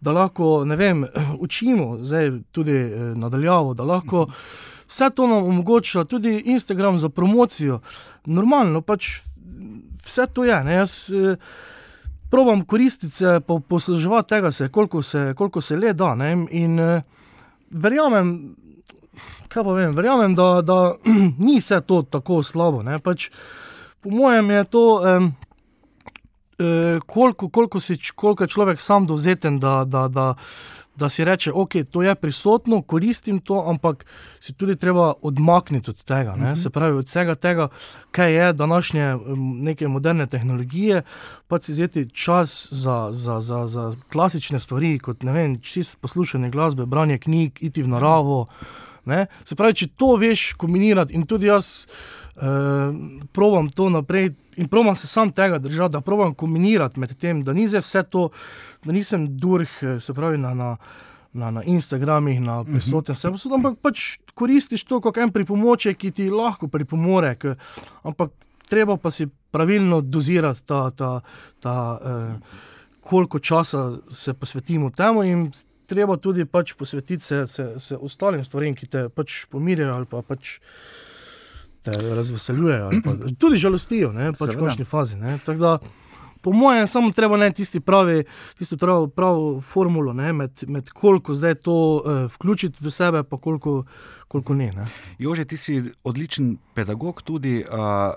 da 0.00 0.14
lahko 0.14 0.62
vem, 0.78 1.06
učimo, 1.46 1.96
zdaj 2.06 2.30
tudi 2.54 2.76
eh, 2.78 3.12
nadaljavo, 3.18 3.74
da 3.74 3.88
lahko. 3.88 4.28
Vse 4.88 5.10
to 5.14 5.26
nam 5.26 5.44
omogoča, 5.44 6.04
tudi 6.08 6.38
Instagram 6.54 6.98
za 6.98 7.08
promocijo. 7.08 7.80
Normalno, 8.24 8.80
pač 8.80 9.18
vse 10.04 10.26
to 10.32 10.44
je. 10.44 10.64
Ne? 10.64 10.78
Jaz 10.80 11.10
eh, 11.10 11.36
probam 12.30 12.64
koristiti 12.64 13.12
se, 13.14 13.40
po, 13.46 13.60
posluževati 13.60 14.28
tega, 14.28 14.50
se, 14.50 14.68
koliko, 14.68 15.02
se, 15.02 15.34
koliko 15.36 15.60
se 15.60 15.76
le 15.76 15.92
da. 15.92 16.14
Ne? 16.14 16.46
In 16.50 16.80
eh, 16.80 17.02
verjamem, 17.70 18.56
kaj 19.48 19.64
pa 19.64 19.74
vem, 19.76 19.94
verjamem, 19.96 20.34
da, 20.34 20.62
da 20.62 20.78
ni 21.44 21.58
vse 21.58 21.80
to 21.80 22.02
tako 22.02 22.42
slabo. 22.42 22.82
ne. 22.82 22.98
Pač, 22.98 23.30
po 24.00 24.10
mojem 24.10 24.50
je 24.50 24.64
to, 24.64 24.84
um, 25.02 25.30
uh, 26.58 27.00
koliko, 27.06 27.48
koliko, 27.48 27.80
si, 27.80 27.98
koliko 28.14 28.44
je 28.44 28.48
človek 28.48 28.80
sam 28.80 29.06
dovzeten, 29.06 29.60
da, 29.60 29.84
da, 29.84 30.08
da, 30.08 30.34
da 30.98 31.08
si 31.08 31.24
reče, 31.24 31.52
ok, 31.54 31.72
to 31.90 32.02
je 32.02 32.14
prisotno, 32.14 32.82
koristim 32.82 33.40
to, 33.40 33.64
ampak 33.66 34.04
si 34.40 34.52
tudi 34.52 34.76
treba 34.76 35.12
odmakniti 35.22 35.90
od 35.90 36.04
tega. 36.04 36.34
Uh 36.34 36.40
-huh. 36.40 36.62
Se 36.62 36.70
pravi, 36.70 36.96
od 36.98 37.06
vsega 37.06 37.34
tega, 37.34 37.68
kaj 38.10 38.32
je 38.34 38.52
današnje 38.52 39.16
neke 39.62 39.88
moderne 39.88 40.26
tehnologije, 40.26 41.02
pa 41.48 41.60
si 41.60 41.72
vzeti 41.72 42.10
čas 42.10 42.68
za, 42.72 43.08
za, 43.12 43.40
za, 43.40 43.66
za 43.66 43.92
klasične 44.12 44.60
stvari, 44.60 44.98
kot 44.98 45.22
ne 45.22 45.32
vem, 45.32 45.60
čist 45.60 46.00
poslušanje 46.00 46.50
glasbe, 46.50 46.86
branje 46.86 47.18
knjig, 47.18 47.58
iti 47.60 47.82
v 47.82 47.88
naravo. 47.88 48.46
Ne? 49.04 49.26
Se 49.44 49.54
pravi, 49.54 49.74
če 49.74 49.86
to 49.96 50.16
veš 50.16 50.52
kombinirati, 50.52 51.14
in 51.14 51.26
tudi 51.26 51.46
jaz 51.46 51.86
uh, 52.38 52.94
probujem 53.32 53.68
to 53.70 53.88
naprej, 53.90 54.30
in 54.56 54.68
probujem 54.68 54.96
se 54.96 55.06
sam 55.06 55.30
tega 55.30 55.58
držati, 55.58 55.92
da 55.92 56.00
probujem 56.00 56.34
kombinirati 56.34 57.00
med 57.00 57.14
tem, 57.18 57.42
da 57.42 57.52
ni 57.52 57.66
vse 57.66 58.02
to, 58.02 58.28
da 58.84 58.92
nisem 58.92 59.26
durh, 59.38 59.70
eh, 59.82 60.00
se 60.00 60.14
pravi 60.14 60.38
na. 60.38 60.54
na 60.54 60.76
Na, 61.32 61.50
na 61.50 61.62
Instagramih, 61.62 62.40
na 62.40 62.64
prisoten 62.64 63.14
sem, 63.14 63.34
uh 63.34 63.38
-huh. 63.38 63.54
ampak 63.54 63.78
pač 63.82 64.16
koristiš 64.34 64.84
to 64.84 65.00
kot 65.00 65.16
en 65.16 65.30
pripomoček, 65.30 65.96
ki 65.96 66.10
ti 66.10 66.30
lahko 66.30 66.68
pripomore. 66.68 67.34
K, 67.34 67.54
ampak 68.02 68.30
treba 68.68 68.96
pa 68.96 69.10
si 69.10 69.28
pravilno 69.50 70.00
dozirati, 70.00 70.60
ta, 70.66 70.90
ta, 70.90 71.20
ta, 71.60 71.98
eh, 72.04 72.38
koliko 73.00 73.38
časa 73.38 73.98
se 74.10 74.34
posvetimo 74.34 74.90
temu, 74.90 75.22
in 75.22 75.52
treba 75.86 76.16
tudi 76.16 76.44
pač 76.44 76.74
posvetiti 76.76 77.24
se, 77.24 77.46
se, 77.46 77.74
se 77.80 77.96
ostalim 77.96 78.44
stvarem, 78.44 78.74
ki 78.74 78.86
te 78.86 79.08
pač 79.08 79.46
pomirjajo 79.50 79.94
ali 79.94 80.06
pa 80.06 80.22
pač 80.22 80.58
te 81.82 81.94
razveseljujejo, 82.14 82.90
pa 83.04 83.16
tudi 83.38 83.58
žalostijo, 83.58 84.12
ne, 84.12 84.32
pač 84.38 84.54
v 84.54 84.60
končni 84.60 84.84
fazi. 84.84 85.16
Ne, 85.16 85.38
tako 85.44 85.60
da, 85.60 85.78
Po 86.40 86.52
mojem, 86.52 86.86
samo 86.86 87.10
treba 87.10 87.36
najti 87.36 87.56
tisti 87.56 87.80
pravi, 87.80 88.24
tisto 88.58 88.76
prav, 88.76 89.08
prav 89.08 89.60
formulo, 89.62 90.12
ne, 90.12 90.32
med, 90.32 90.62
med 90.66 90.90
koliko 90.90 91.34
zdaj 91.34 91.54
to 91.54 91.74
uh, 91.74 92.32
vključiti 92.34 92.84
v 92.84 92.90
sebe, 92.90 93.22
pa 93.22 93.36
koliko, 93.36 93.84
koliko 94.28 94.54
ne. 94.54 94.70
ne. 94.72 94.86
Jože, 95.18 95.44
ti 95.44 95.56
si 95.56 95.82
odličen 96.04 96.56
pedagog 96.74 97.22
tudi. 97.22 97.64
Uh, 97.70 98.14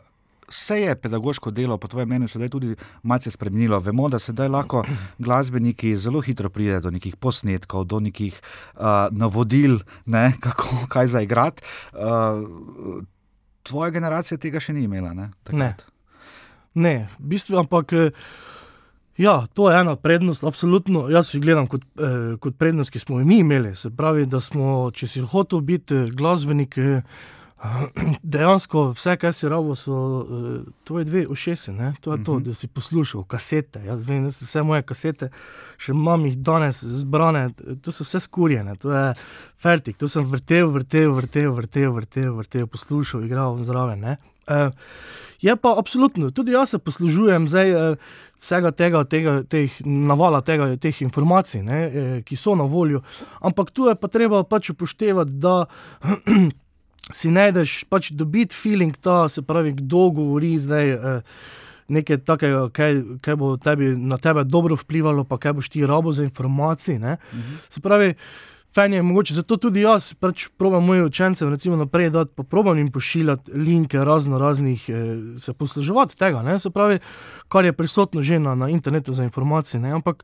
Vse 0.52 0.76
je 0.82 0.96
pedagoško 1.00 1.52
delo, 1.52 1.78
po 1.78 1.88
tvojem 1.88 2.10
mnenju, 2.10 2.28
sedaj 2.28 2.50
tudi 2.52 2.74
malce 3.08 3.32
spremenilo. 3.32 3.80
Vemo, 3.80 4.10
da 4.12 4.20
sedaj 4.20 4.50
lahko 4.52 4.82
glasbeniki 5.18 5.94
zelo 5.98 6.20
hitro 6.20 6.50
pridejo 6.50 6.82
do 6.82 6.92
nekih 6.92 7.16
posnetkov, 7.16 7.86
do 7.88 8.00
nekih 8.04 8.42
uh, 8.76 9.08
navodil, 9.12 9.80
ne, 10.06 10.34
kako 10.44 10.90
kaj 10.92 11.08
zaigrati. 11.08 11.64
Uh, 11.94 13.00
tvoja 13.64 13.90
generacija 13.94 14.38
tega 14.38 14.60
še 14.60 14.74
ni 14.74 14.86
imela. 14.88 15.14
Ne, 15.18 15.32
takrat. 15.44 15.86
Ne, 16.74 17.10
v 17.20 17.34
bistvu, 17.34 17.60
ampak 17.60 17.94
eh, 17.94 18.12
ja, 19.18 19.48
to 19.54 19.70
je 19.70 19.80
ena 19.80 19.96
prednost, 19.96 20.44
absolutno. 20.44 21.10
Jaz 21.10 21.34
jo 21.36 21.42
gledam 21.42 21.68
kot, 21.68 21.84
eh, 22.00 22.38
kot 22.40 22.58
prednost, 22.58 22.92
ki 22.92 23.00
smo 23.00 23.20
jo 23.20 23.26
mi 23.26 23.40
imeli. 23.40 23.76
Se 23.76 23.90
pravi, 23.90 24.26
da 24.26 24.42
smo, 24.42 24.92
če 24.94 25.08
si 25.08 25.22
hotel 25.22 25.62
biti 25.62 25.96
eh, 25.96 26.10
glasbenik, 26.16 26.78
eh, 26.78 27.02
dejansko 28.24 28.88
vse, 28.96 29.16
kar 29.22 29.34
si 29.34 29.50
rabo, 29.50 29.76
so 29.76 29.96
eh, 30.22 30.72
tvoje 30.84 31.06
dve 31.06 31.28
ušesi. 31.28 31.72
Ne? 31.72 31.94
To 32.02 32.14
je 32.14 32.24
to, 32.24 32.40
da 32.40 32.54
si 32.54 32.68
poslušal 32.68 33.24
kasete. 33.24 33.84
Jaz 33.86 34.08
vem, 34.10 34.26
so 34.32 34.46
vse 34.46 34.64
moje 34.66 34.86
kasete, 34.88 35.30
še 35.78 35.94
imam 35.96 36.26
jih 36.26 36.38
danes 36.42 36.84
zbrane, 36.84 37.50
to 37.84 37.94
so 37.94 38.08
vse 38.08 38.24
skurjene, 38.26 38.76
to 38.82 38.94
je 38.94 39.06
fertik, 39.62 39.98
to 40.02 40.10
sem 40.10 40.26
vrtel, 40.26 40.72
vrtel, 40.74 41.14
vrtel, 41.18 41.54
vrtel, 41.58 41.94
vrtel, 42.00 42.36
vrtel 42.42 42.68
poslušal, 42.68 43.26
igral 43.26 43.62
zraven. 43.64 44.00
ne. 44.00 44.18
Eh, 44.48 44.70
Je 45.42 45.56
pa 45.56 45.74
absolutno, 45.78 46.30
tudi 46.30 46.52
jaz 46.52 46.70
se 46.70 46.78
poslužujem 46.78 47.48
zdaj, 47.48 47.72
eh, 47.72 47.96
vsega 48.40 48.72
tega, 48.72 49.04
tega 49.04 49.44
teh 49.44 49.72
navala, 49.86 50.42
tega, 50.42 50.78
teh 50.78 51.02
informacij, 51.02 51.64
ne, 51.64 51.80
eh, 51.86 52.22
ki 52.22 52.36
so 52.36 52.56
na 52.56 52.64
voljo. 52.64 53.02
Ampak 53.42 53.72
tu 53.72 53.88
je 53.90 53.96
pa 53.96 54.08
treba 54.08 54.44
pač 54.44 54.70
upoštevati, 54.70 55.32
da 55.32 55.66
si 57.14 57.32
najdeš 57.32 57.84
pač 57.90 58.12
dobiti 58.12 58.56
feeling, 58.56 58.98
ta, 58.98 59.30
se 59.30 59.42
pravi, 59.42 59.74
kdo 59.82 60.10
govori 60.10 60.60
zdaj. 60.60 60.90
Eh, 60.90 61.22
Nekaj 61.92 62.22
takega, 62.24 62.60
kaj, 62.72 63.02
kaj 63.20 63.36
bo 63.36 63.48
tebi, 63.60 63.90
na 64.00 64.16
tebe 64.16 64.46
dobro 64.48 64.78
vplivalo, 64.80 65.26
pa 65.28 65.36
kaj 65.36 65.58
boš 65.58 65.68
ti 65.74 65.82
rabo 65.84 66.14
za 66.16 66.24
informacije. 66.24 66.98
Uh 66.98 67.04
-huh. 67.04 67.58
Se 67.70 67.82
pravi, 67.82 68.14
Fajn 68.76 68.94
je 68.94 69.02
mogoče, 69.02 69.34
zato 69.34 69.58
tudi 69.58 69.82
jaz 69.82 70.14
pač 70.14 70.46
probam 70.58 70.86
moje 70.86 71.04
učence 71.04 71.46
recimo, 71.46 71.76
naprej 71.76 72.10
dati, 72.10 72.32
pa 72.36 72.44
probam 72.44 72.78
jim 72.78 72.92
pošiljati 72.92 73.52
linke 73.52 73.98
razno 73.98 74.38
raznih, 74.40 74.86
eh, 74.90 75.40
se 75.40 75.54
posluževati 75.54 76.18
tega, 76.18 76.42
ne? 76.42 76.60
se 76.60 76.70
pravi, 76.70 77.00
kar 77.48 77.66
je 77.66 77.74
prisotno 77.74 78.22
že 78.22 78.40
na, 78.40 78.56
na 78.56 78.70
internetu 78.70 79.14
za 79.14 79.24
informacije. 79.24 79.80
Ne? 79.80 79.92
Ampak 79.92 80.24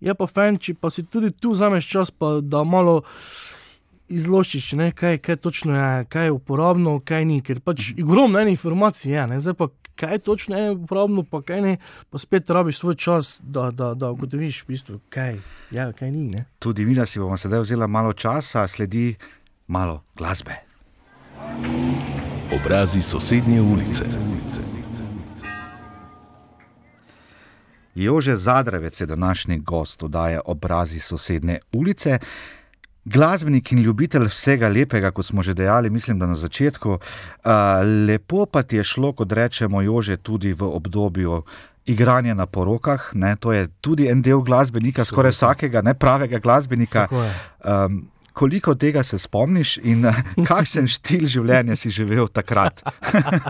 je 0.00 0.14
pa 0.14 0.26
fajn, 0.26 0.58
če 0.58 0.74
pa 0.74 0.90
si 0.90 1.04
tudi 1.06 1.30
tu 1.30 1.50
vzameš 1.50 1.86
čas, 1.86 2.10
pa 2.10 2.40
da 2.42 2.64
malo 2.64 3.02
izločiš, 4.10 4.72
ne? 4.72 4.90
kaj, 4.92 5.18
kaj 5.18 5.36
točno 5.36 5.76
je, 5.76 6.04
kaj 6.04 6.24
je 6.24 6.32
uporabno, 6.32 7.00
kaj 7.04 7.24
ni, 7.24 7.40
ker 7.42 7.60
pač 7.60 7.92
ogromno 8.02 8.40
enih 8.40 8.58
informacij 8.58 9.12
je, 9.12 9.26
ne? 9.26 9.40
zdaj 9.40 9.54
pa 9.54 9.68
kaj 10.00 10.18
točno 10.18 10.58
je 10.58 10.70
uporabno, 10.70 11.24
pa 11.30 11.42
kaj 11.42 11.60
ne, 11.62 11.76
pa 12.10 12.18
spet 12.18 12.50
rabiš 12.50 12.78
svoj 12.78 12.94
čas, 12.94 13.40
da, 13.42 13.70
da, 13.70 13.94
da 13.94 14.10
ugotoviš, 14.10 14.62
v 14.62 14.72
bistvu, 14.72 15.00
kaj 15.08 15.36
je, 15.70 15.92
kaj 15.98 16.10
ni. 16.10 16.28
Ne? 16.28 16.44
Tudi 16.58 16.86
mi, 16.86 16.94
da 16.94 17.06
si 17.06 17.20
bomo 17.20 17.36
sedaj 17.36 17.60
vzeli 17.60 17.88
malo 17.88 18.12
časa, 18.12 18.68
sledi 18.68 19.14
malo 19.66 20.02
glasbe. 20.16 20.56
Obrazi 22.56 23.02
sosednje 23.02 23.60
ulice. 23.60 24.04
Jože 27.94 28.36
Zadravec 28.36 29.00
je 29.00 29.06
današnji 29.06 29.58
gost 29.58 30.02
oddaje 30.02 30.40
Obrazi 30.44 31.00
sosednje 31.00 31.58
ulice. 31.72 32.18
Glasbenik 33.04 33.72
in 33.72 33.80
ljubitelj 33.82 34.28
vsega 34.28 34.68
lepega, 34.68 35.10
kot 35.10 35.26
smo 35.26 35.42
že 35.42 35.54
dejali, 35.54 35.90
mislim, 35.90 36.18
da 36.18 36.26
na 36.26 36.36
začetku. 36.36 36.98
Lepo 38.06 38.46
pa 38.46 38.62
ti 38.62 38.76
je 38.76 38.84
šlo, 38.84 39.12
kot 39.12 39.32
rečemo, 39.32 39.82
Jože, 39.82 40.16
tudi 40.16 40.52
v 40.52 40.68
obdobju 40.68 41.42
igranja 41.86 42.34
na 42.34 42.46
porokah. 42.46 43.10
Ne? 43.14 43.36
To 43.36 43.52
je 43.52 43.68
tudi 43.80 44.08
en 44.08 44.22
del 44.22 44.44
glasbenika, 44.44 45.04
skoraj 45.04 45.32
vsakega, 45.32 45.82
ne 45.82 45.94
pravega 45.94 46.38
glasbenika. 46.38 47.08
Um, 47.64 48.10
koliko 48.32 48.74
tega 48.74 49.02
se 49.02 49.18
spomniš 49.18 49.76
in 49.76 50.06
kakšen 50.50 50.88
stil 50.88 51.26
življenja 51.28 51.76
si 51.76 51.90
živel 51.92 52.28
takrat? 52.28 52.82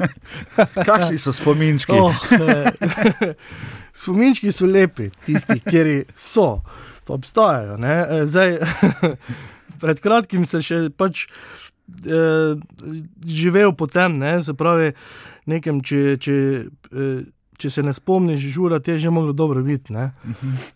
Kakšni 0.89 1.19
so 1.19 1.35
spominčki? 1.37 1.95
Oh, 1.95 2.17
eh, 2.35 3.35
spominčki 4.03 4.53
so 4.53 4.67
lepi, 4.67 5.11
tisti, 5.27 5.61
ki 5.63 6.01
so, 6.15 6.63
pa 7.11 7.19
obstajajo. 7.19 7.77
ne. 7.77 8.07
Eh, 8.11 8.27
Zdaj, 8.27 8.59
pred 9.83 10.01
kratkim 10.01 10.47
sem 10.47 10.63
še 10.63 10.79
pač 10.95 11.27
eh, 12.07 12.55
živel 13.27 13.75
po 13.75 13.91
tem, 13.91 14.19
ne, 14.21 14.39
se 14.45 14.55
pravi, 14.55 14.93
nekem, 15.51 15.81
če, 15.83 16.17
če, 16.23 16.37
eh, 16.95 17.23
če 17.61 17.73
se 17.73 17.85
ne 17.85 17.95
spomniš, 17.97 18.47
žura 18.55 18.79
ti 18.81 18.95
je 18.95 19.07
že 19.07 19.15
moglo 19.15 19.35
dobro 19.37 19.65
biti. 19.67 19.97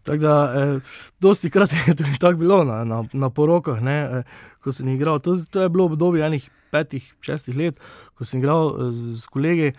Tako 0.02 0.20
da, 0.24 0.34
eh, 0.58 0.96
dosti 1.22 1.52
krat 1.54 1.72
je 1.72 1.94
tudi 1.94 2.18
tako 2.22 2.42
bilo 2.42 2.64
na, 2.66 2.82
na, 2.84 3.04
na 3.12 3.30
porokah, 3.30 3.78
ne, 3.82 3.98
eh, 4.02 4.34
ko 4.64 4.72
sem 4.72 4.88
igral. 4.90 5.22
To, 5.22 5.36
to 5.38 5.62
je 5.62 5.70
bilo 5.70 5.86
obdobje 5.86 6.26
enih 6.26 6.50
petih, 6.74 7.06
šestih 7.22 7.56
let, 7.56 7.78
ko 8.18 8.26
sem 8.26 8.42
igral 8.42 8.74
eh, 8.74 8.90
z, 8.90 9.20
z 9.22 9.30
kolegi. 9.30 9.70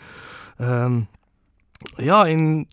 Um, 0.55 1.03
ja, 1.99 2.23
in 2.31 2.63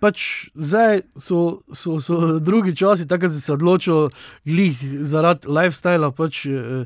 pač 0.00 0.48
zdaj 0.54 1.02
so, 1.16 1.60
so, 1.72 1.98
so 2.00 2.38
drugi 2.38 2.76
časi, 2.76 3.04
da 3.04 3.18
si 3.30 3.40
se 3.40 3.52
odločil, 3.52 4.08
glih 4.44 4.78
zaradi 5.02 5.48
lifestyla, 5.48 6.12
pač, 6.12 6.46
eh, 6.46 6.84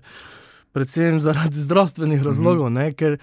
predvsem 0.73 1.21
zaradi 1.21 1.57
zdravstvenih 1.67 2.19
Mhm. 2.21 2.27
razlogov. 2.27 2.71
Ne, 2.71 2.93
ker 2.93 3.19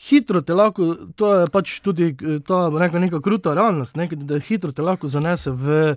hitro 0.00 0.40
te 0.40 0.54
lahko, 0.54 0.94
to 1.16 1.34
je 1.34 1.46
pač 1.46 1.80
tudi 1.80 2.14
eh, 2.14 2.40
ta 2.40 2.70
neka, 2.70 2.98
neka 2.98 3.20
kruta 3.20 3.54
realnost, 3.54 3.96
ne, 3.96 4.08
da 4.08 4.38
hitro 4.38 4.72
te 4.72 4.82
lahko 4.82 5.08
zanese 5.08 5.50
v. 5.50 5.96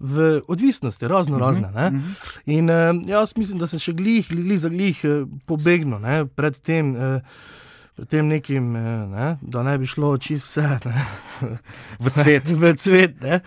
V 0.00 0.42
odvisnosti, 0.46 1.08
razno 1.10 1.40
razne. 1.42 1.72
Ne? 1.74 1.90
In 2.46 2.70
eh, 2.70 2.92
jaz 3.10 3.32
mislim, 3.34 3.58
da 3.58 3.66
se 3.66 3.80
še 3.82 3.90
glih, 3.92 4.28
glih 4.30 4.60
za 4.60 4.68
glih 4.70 4.94
eh, 5.02 5.24
pobegnil 5.42 5.98
pred 6.38 6.54
tem, 6.62 6.94
eh, 6.94 7.18
pred 7.98 8.08
tem 8.08 8.28
nekim, 8.30 8.76
eh, 8.76 9.06
ne? 9.10 9.28
da 9.42 9.62
ne 9.66 9.74
bi 9.78 9.86
šlo 9.90 10.12
čist 10.22 10.46
vse. 10.46 10.62
Ne? 10.86 11.04
V 11.98 12.10
cvet. 12.14 12.50
v 12.60 12.70
cvet. 12.78 13.20
ne. 13.20 13.40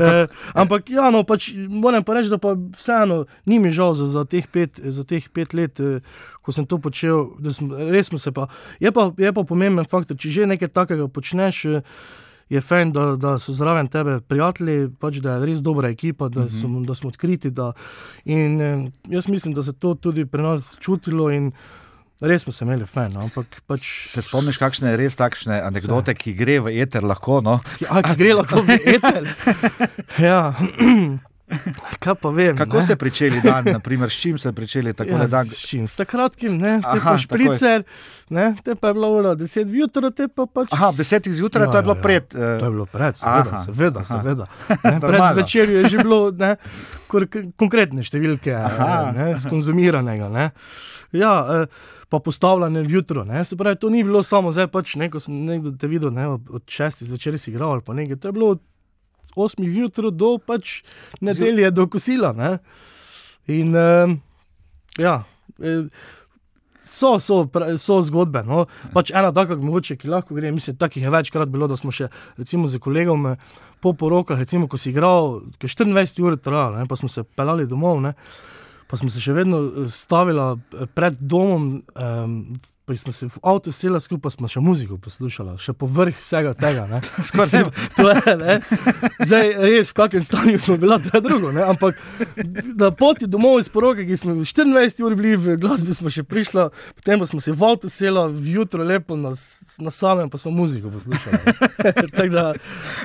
Eh, 0.00 0.26
ampak, 0.56 0.88
ja, 0.88 1.10
no, 1.12 1.24
pač, 1.28 1.50
moram 1.68 2.00
pa 2.00 2.16
reči, 2.16 2.32
da 2.32 2.38
pa 2.40 2.54
vseeno 2.56 3.26
ni 3.44 3.58
mi 3.60 3.68
žal 3.68 3.92
za, 3.92 4.08
za, 4.08 4.24
teh 4.24 4.48
pet, 4.48 4.80
za 4.80 5.04
teh 5.04 5.28
pet 5.28 5.52
let, 5.52 5.76
eh, 5.80 6.00
ko 6.40 6.56
sem 6.56 6.64
to 6.64 6.80
počel. 6.80 7.36
da 7.36 7.52
Sem, 7.52 7.68
res 7.68 8.08
smo 8.08 8.16
se 8.16 8.32
pa. 8.32 8.48
Je, 8.80 8.88
pa. 8.88 9.12
je 9.12 9.28
pa 9.28 9.44
pomemben 9.44 9.84
faktor, 9.84 10.16
če 10.16 10.32
že 10.32 10.48
nekaj 10.48 10.72
takega 10.72 11.08
počneš. 11.12 11.64
eh, 11.68 11.84
Je 12.48 12.60
fajn, 12.64 12.94
da, 12.96 13.02
da 13.20 13.34
so 13.36 13.52
zraven 13.52 13.90
tebe 13.92 14.22
prijatelji, 14.24 14.86
pač, 14.96 15.18
da 15.20 15.34
je 15.36 15.50
res 15.50 15.58
dobra 15.60 15.90
ekipa, 15.92 16.30
da, 16.32 16.46
so, 16.48 16.64
da 16.80 16.94
smo 16.96 17.12
odkriti. 17.12 17.50
Da, 17.52 17.74
in 18.24 18.56
eh, 18.60 18.86
jaz 19.12 19.28
mislim, 19.28 19.52
da 19.52 19.60
se 19.62 19.76
to 19.76 19.92
tudi 20.00 20.24
pri 20.24 20.42
nas 20.42 20.78
čutilo 20.80 21.28
in 21.28 21.52
res 22.22 22.42
smo 22.42 22.52
se 22.52 22.64
imeli 22.64 22.86
fajn. 22.86 23.12
No, 23.14 23.26
ampak 23.28 23.60
pač, 23.66 23.84
Se 24.10 24.22
spomniš, 24.24 24.58
kakšne 24.58 24.96
res 24.98 25.14
takšne 25.18 25.60
anekdote, 25.62 26.14
ki 26.18 26.34
gre 26.38 26.58
v 26.66 26.74
eter 26.82 27.06
lahko? 27.06 27.40
No? 27.44 27.60
A, 27.86 28.02
ki 28.02 28.16
gre 28.18 28.34
lahko 28.40 28.64
v 28.66 28.78
eter. 28.96 29.28
Ja. 30.18 30.56
Kaj 31.98 32.14
pa 32.14 32.30
vem? 32.30 32.56
Kako 32.56 32.76
ne? 32.76 32.82
ste 32.82 32.94
začeli 32.94 33.40
dan, 33.40 33.64
naprimer, 33.66 34.08
s 34.08 34.16
čim 34.16 34.38
ste 34.38 34.52
začeli 34.52 34.92
tako 34.92 35.10
Ja, 35.10 35.26
dan? 35.26 35.46
s 35.46 35.58
čim? 35.60 35.88
S 35.88 35.94
takratkim, 35.94 36.56
ne, 36.56 36.80
te 36.80 36.88
Aha, 36.88 37.10
pa 37.10 37.18
špricer, 37.18 37.84
ne, 38.28 38.54
te 38.60 38.74
pa 38.74 38.88
je 38.88 38.94
bilo 38.94 39.10
ura 39.10 39.34
10 39.34 39.68
jutra, 39.70 40.10
te 40.10 40.28
pa 40.28 40.46
pač. 40.46 40.68
Aha, 40.70 40.88
ob 40.88 40.96
desetih 40.96 41.32
zjutraj, 41.32 41.66
Ja, 41.66 41.72
to 41.72 41.76
je 41.78 41.82
bilo 41.82 41.94
ja, 41.94 41.98
ja. 41.98 42.02
pred. 42.02 42.24
To 42.28 42.38
Uh, 42.38 42.62
je 42.62 42.70
bilo 42.70 42.86
pred, 42.86 43.16
seveda, 43.16 43.50
Aha, 43.50 43.64
seveda. 43.64 44.00
aha. 44.00 44.08
seveda 44.14 44.46
ne, 44.84 45.00
pred 45.00 45.20
zvečerjo 45.32 45.76
je 45.78 45.88
že 45.88 45.98
bilo 45.98 46.20
ne, 46.30 46.56
konkretne 47.56 48.02
številke 48.02 48.52
Aha, 48.54 49.12
ne, 49.12 49.26
skonzumiranega. 49.38 50.28
Ne. 50.28 50.50
Ja, 51.12 51.32
eh, 51.62 51.66
pa 52.08 52.18
postavljanje 52.18 52.84
jutro. 52.86 53.24
Ne. 53.24 53.44
Se 53.44 53.56
pravi, 53.56 53.76
to 53.76 53.88
ni 53.88 54.04
bilo 54.04 54.22
samo 54.22 54.52
zdaj, 54.52 54.68
pač, 54.68 54.94
ne, 54.94 55.08
ko 55.08 55.20
sem 55.20 55.32
nekdo 55.44 55.72
te 55.72 55.88
videl, 55.88 56.10
ne, 56.10 56.28
od, 56.28 56.48
od 56.50 56.62
šestih 56.66 57.08
zvečer 57.08 57.38
si 57.38 57.50
igral 57.50 57.72
ali 57.72 57.82
pa 57.82 57.94
nekaj. 57.94 58.16
To 58.16 58.28
je 58.28 58.32
bilo 58.32 58.48
od 58.50 58.60
osmih 59.46 59.70
jutro 59.76 60.10
do 60.10 60.36
pač 60.38 60.82
nedelje 61.20 61.70
do 61.70 61.86
kosila. 61.86 62.32
Ne. 62.36 62.58
In 63.48 63.74
eh, 63.76 64.16
ja. 64.98 65.22
Eh, 65.62 65.88
So, 66.88 67.18
so, 67.20 67.44
so 67.76 67.98
zgodbe. 68.00 68.42
No. 68.48 68.62
Pač 68.94 69.10
ena 69.12 69.28
taka, 69.34 69.58
mogoče, 69.60 69.98
ki 70.00 70.08
lahko 70.08 70.36
gre. 70.38 70.48
Mislim, 70.54 70.76
takih 70.80 71.02
je 71.04 71.10
večkrat 71.12 71.50
bilo, 71.52 71.68
da 71.68 71.76
smo 71.76 71.92
še 71.92 72.08
recimo, 72.38 72.68
z 72.68 72.80
kolegom 72.80 73.26
eh, 73.34 73.42
po 73.84 73.92
porokah, 73.92 74.38
recimo, 74.40 74.68
ko 74.70 74.80
si 74.80 74.90
igral, 74.90 75.42
ki 75.60 75.68
je 75.68 75.84
24 75.84 76.24
ur 76.24 76.38
trajalo, 76.40 76.80
ne, 76.80 76.88
pa 76.88 76.96
smo 76.96 77.10
se 77.12 77.22
pelali 77.22 77.68
domov, 77.68 78.00
ne, 78.02 78.14
pa 78.88 78.98
smo 78.98 79.10
se 79.12 79.22
še 79.22 79.36
vedno 79.36 79.60
eh, 79.66 79.92
stavili 79.92 80.88
pred 80.96 81.20
domom, 81.20 81.68
um, 81.92 82.40
pa 82.88 82.96
smo 82.96 83.12
se 83.12 83.26
v 83.26 83.36
avtu 83.42 83.68
sela 83.70 84.00
skupaj, 84.00 84.22
pa 84.22 84.30
smo 84.30 84.48
še 84.48 84.60
muziko 84.60 84.96
poslušali, 84.98 85.58
še 85.58 85.72
povrh 85.74 86.16
vsega 86.16 86.54
tega. 86.54 86.86
ne. 86.86 87.00
Skozi- 87.22 87.60
Mislim, 87.60 87.70
to 87.96 88.08
je, 88.10 88.36
ne. 88.36 88.54
Zdaj, 89.20 89.46
res, 89.60 89.90
v 89.90 89.94
kakšnem 89.94 90.24
stanju 90.24 90.58
smo 90.58 90.76
bili, 90.76 90.96
to 91.02 91.10
je 91.12 91.20
drugo. 91.20 91.52
Ne? 91.52 91.62
Ampak 91.62 92.00
na 92.74 92.88
poti 92.90 93.26
domov 93.26 93.60
iz 93.60 93.68
poroke, 93.68 94.02
ki 94.02 94.16
smo 94.16 94.32
24 94.34 94.72
ur 95.02 95.14
bili 95.14 95.36
v 95.36 95.56
glasbi, 95.56 95.92
smo 95.92 96.08
še 96.08 96.22
prišli, 96.22 96.64
potem 96.94 97.18
pa 97.18 97.26
smo 97.26 97.40
se 97.40 97.52
v 97.52 97.62
avtu 97.62 97.88
sela, 97.88 98.26
vjutro 98.28 98.80
lepo 98.82 99.16
na, 99.16 99.34
na 99.78 99.90
samem, 99.90 100.26
pa 100.26 100.38
smo 100.38 100.50
muziko 100.50 100.88
poslušali. 100.88 101.38
Da, 102.28 102.52
ne, 102.52 102.58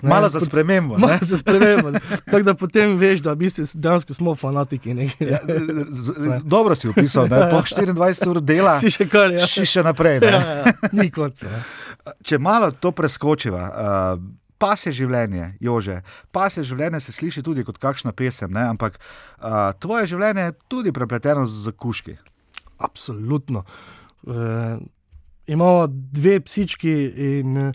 malo 0.03 0.29
za 0.29 0.39
spremembo. 0.39 0.95
ne? 0.95 1.01
Malo 1.01 1.19
za 1.21 1.37
spremembo. 1.37 1.91
Tako 2.25 2.43
da 2.43 2.53
potem 2.53 2.97
veš, 2.97 3.19
da 3.19 3.33
v 3.33 3.37
bistvu 3.37 3.65
dejansko 3.73 4.13
smo 4.13 4.35
fanatiki. 4.35 4.93
Ne? 4.93 5.09
Ja, 5.19 5.39
Dobro 6.43 6.75
si 6.75 6.87
opisal, 6.87 7.27
da 7.27 7.49
po 7.49 7.57
24 7.59 7.93
ur 8.27 8.41
dela 8.41 8.73
Si 8.75 8.89
še 8.89 9.07
kar, 9.07 9.31
ja. 9.31 9.47
si 9.47 9.65
še 9.73 9.83
naprej. 9.85 10.21
ne. 10.23 10.31
Ja, 10.31 10.39
ja, 10.61 10.73
ni 10.99 11.09
konca. 11.13 11.49
ne. 11.49 11.63
Če 12.23 12.39
malo 12.41 12.71
to 12.71 12.93
preskočiva. 12.95 13.67
Uh, 13.69 14.31
Pa 14.63 14.77
se 14.79 14.93
življenje, 14.95 15.57
Jože, 15.59 15.97
pa 16.31 16.45
se 16.47 16.61
življenje 16.63 17.01
se 17.03 17.11
sliši 17.11 17.41
tudi 17.43 17.65
kot 17.67 17.81
kakšna 17.83 18.13
pesem, 18.15 18.53
ne? 18.55 18.61
ampak 18.71 18.95
uh, 18.95 19.73
tvoje 19.75 20.07
življenje 20.13 20.45
je 20.45 20.53
tudi 20.71 20.93
prepleteno 20.95 21.43
z 21.51 21.73
kuški. 21.75 22.15
Absolutno. 22.79 23.65
E, 24.27 24.77
imamo 25.45 25.87
dve 25.87 26.39
psički 26.39 26.93
in 27.39 27.73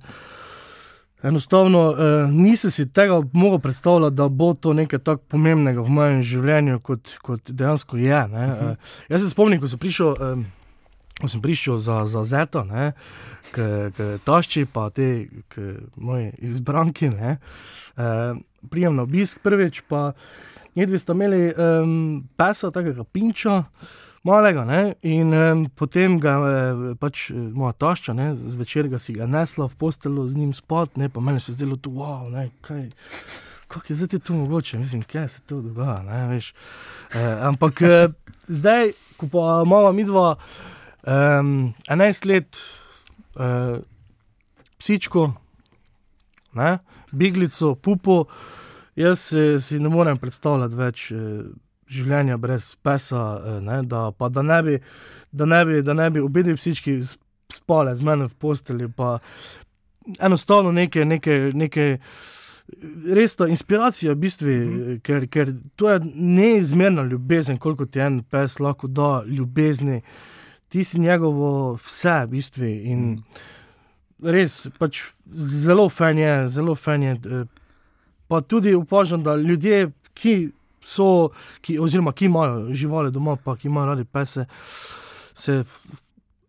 enostavno 1.22 1.90
e, 1.90 2.26
nisem 2.32 2.70
si 2.70 2.92
tega 2.92 3.20
mogel 3.32 3.58
predstavljati, 3.58 4.16
da 4.16 4.28
bo 4.28 4.54
to 4.54 4.72
nekaj 4.72 4.98
tako 4.98 5.22
pomembnega 5.28 5.80
v 5.80 5.90
mojem 5.90 6.22
življenju, 6.22 6.80
kot, 6.80 7.16
kot 7.22 7.50
dejansko 7.50 7.96
je. 7.96 8.24
Uh 8.24 8.32
-huh. 8.32 8.72
e, 8.72 8.76
jaz 9.08 9.22
se 9.22 9.30
spomnim, 9.30 9.60
ko 9.60 9.68
sem 9.68 9.78
prišel. 9.78 10.12
E, 10.12 10.36
Ko 11.18 11.28
sem 11.28 11.42
prišel 11.42 11.80
za, 11.82 12.06
za 12.06 12.22
Zeto, 12.24 12.62
ne, 12.64 12.92
k, 13.50 13.90
k 13.90 14.18
tašči, 14.24 14.68
pa 14.70 14.86
te, 14.94 15.26
k 15.50 15.74
moji 15.96 16.30
izbranki, 16.46 17.10
ne, 17.10 17.38
eh, 17.98 18.34
prijem 18.70 18.94
na 18.94 19.02
obisk 19.02 19.42
prvič, 19.42 19.82
pa 19.90 20.12
jedvi 20.78 20.98
sta 20.98 21.12
imeli 21.12 21.50
um, 21.50 22.22
pesa, 22.38 22.70
takega 22.70 23.02
pinča, 23.04 23.64
malega, 24.22 24.64
ne, 24.64 24.94
in 25.02 25.34
um, 25.34 25.66
potem 25.74 26.20
ga 26.22 26.36
je 26.38 26.94
pač 27.00 27.30
eh, 27.30 27.34
moja 27.34 27.74
tašča, 27.74 28.14
ne, 28.14 28.30
zvečer 28.36 28.88
ga 28.92 29.02
si 29.02 29.16
ga 29.16 29.26
nesla 29.26 29.66
v 29.66 29.78
postelo 29.78 30.28
z 30.28 30.38
njim 30.38 30.54
spat, 30.54 30.96
ne, 30.96 31.10
pa 31.10 31.20
meni 31.20 31.42
se 31.42 31.56
zdelo 31.56 31.76
tu, 31.76 31.90
wow, 31.98 32.30
ne, 32.30 32.50
kaj. 32.62 32.88
Kako 33.68 33.84
je 33.88 33.96
zdaj 33.96 34.20
to 34.24 34.32
mogoče, 34.32 34.78
mislim, 34.78 35.02
kaj 35.04 35.28
se 35.28 35.40
to 35.44 35.60
dogaja. 35.60 36.00
Ne, 36.02 36.22
veš. 36.30 36.54
eh, 37.12 37.36
ampak 37.44 37.82
eh, 37.82 38.08
zdaj, 38.48 38.94
ko 39.20 39.28
pa 39.28 39.62
imamo 39.66 39.92
mi 39.92 40.04
dva, 40.08 40.36
um, 41.08 41.74
11 41.88 42.24
let, 42.24 42.58
eh, 43.40 43.80
psičko, 44.78 45.32
ne, 46.52 46.78
biglico, 47.10 47.74
pupo, 47.74 48.24
jaz 48.96 49.20
si, 49.20 49.60
si 49.60 49.78
ne 49.78 49.88
morem 49.88 50.18
predstavljati 50.18 50.78
več. 50.78 51.08
Eh, 51.12 51.40
Življenja 51.88 52.36
brez 52.36 52.74
pesa, 52.84 53.20
eh, 53.40 53.60
ne, 53.64 53.78
da, 53.88 54.10
pa 54.12 54.28
da 54.28 54.42
ne 54.44 54.58
bi, 54.62 54.74
da 55.32 55.46
ne 55.48 55.62
bi, 55.64 55.78
da 55.80 55.94
ne 55.96 56.10
bi 56.12 56.20
obe 56.20 56.42
dve 56.44 56.58
psički 56.58 56.98
spale 57.48 57.94
z 57.96 58.04
menom 58.04 58.28
v 58.28 58.36
posteli, 58.36 58.88
pa 58.92 59.14
enostavno 60.20 60.68
nekaj, 60.76 61.06
nekaj, 61.08 61.46
nekaj 61.56 61.94
res 63.16 63.38
ta 63.40 63.48
inspiracija, 63.48 64.12
v 64.12 64.20
bistvu, 64.20 64.48
uh 64.48 64.58
-huh. 64.58 65.00
ker, 65.00 65.26
ker 65.32 65.54
to 65.76 65.88
je 65.88 66.00
neizmerna 66.14 67.02
ljubezen, 67.08 67.56
koliko 67.56 67.86
ti 67.86 68.04
en 68.04 68.20
pes 68.22 68.60
lahko 68.60 68.86
da 68.86 69.22
ljubezni, 69.24 70.02
ti 70.68 70.84
si 70.84 70.98
njegovo 70.98 71.74
vse, 71.74 72.24
v 72.24 72.30
bistvu. 72.30 72.64
In 72.64 73.16
-huh. 74.20 74.32
res, 74.32 74.68
pač 74.78 75.00
zelo 75.32 75.88
fajn 75.88 76.18
je, 76.18 76.48
zelo 76.48 76.74
fajn 76.74 77.02
je. 77.02 77.12
eh, 77.12 77.44
Pa 78.28 78.40
tudi 78.40 78.74
opažam, 78.74 79.22
da 79.22 79.36
ljudje, 79.36 79.90
ki 80.14 80.50
so, 80.82 81.28
ki, 81.60 81.78
oziroma 81.78 82.12
ki 82.12 82.24
imajo 82.24 82.74
živali 82.74 83.10
doma, 83.10 83.36
pa 83.36 83.56
ki 83.56 83.68
imajo 83.68 83.86
radi 83.86 84.04
pese, 84.04 84.44
se 85.34 85.64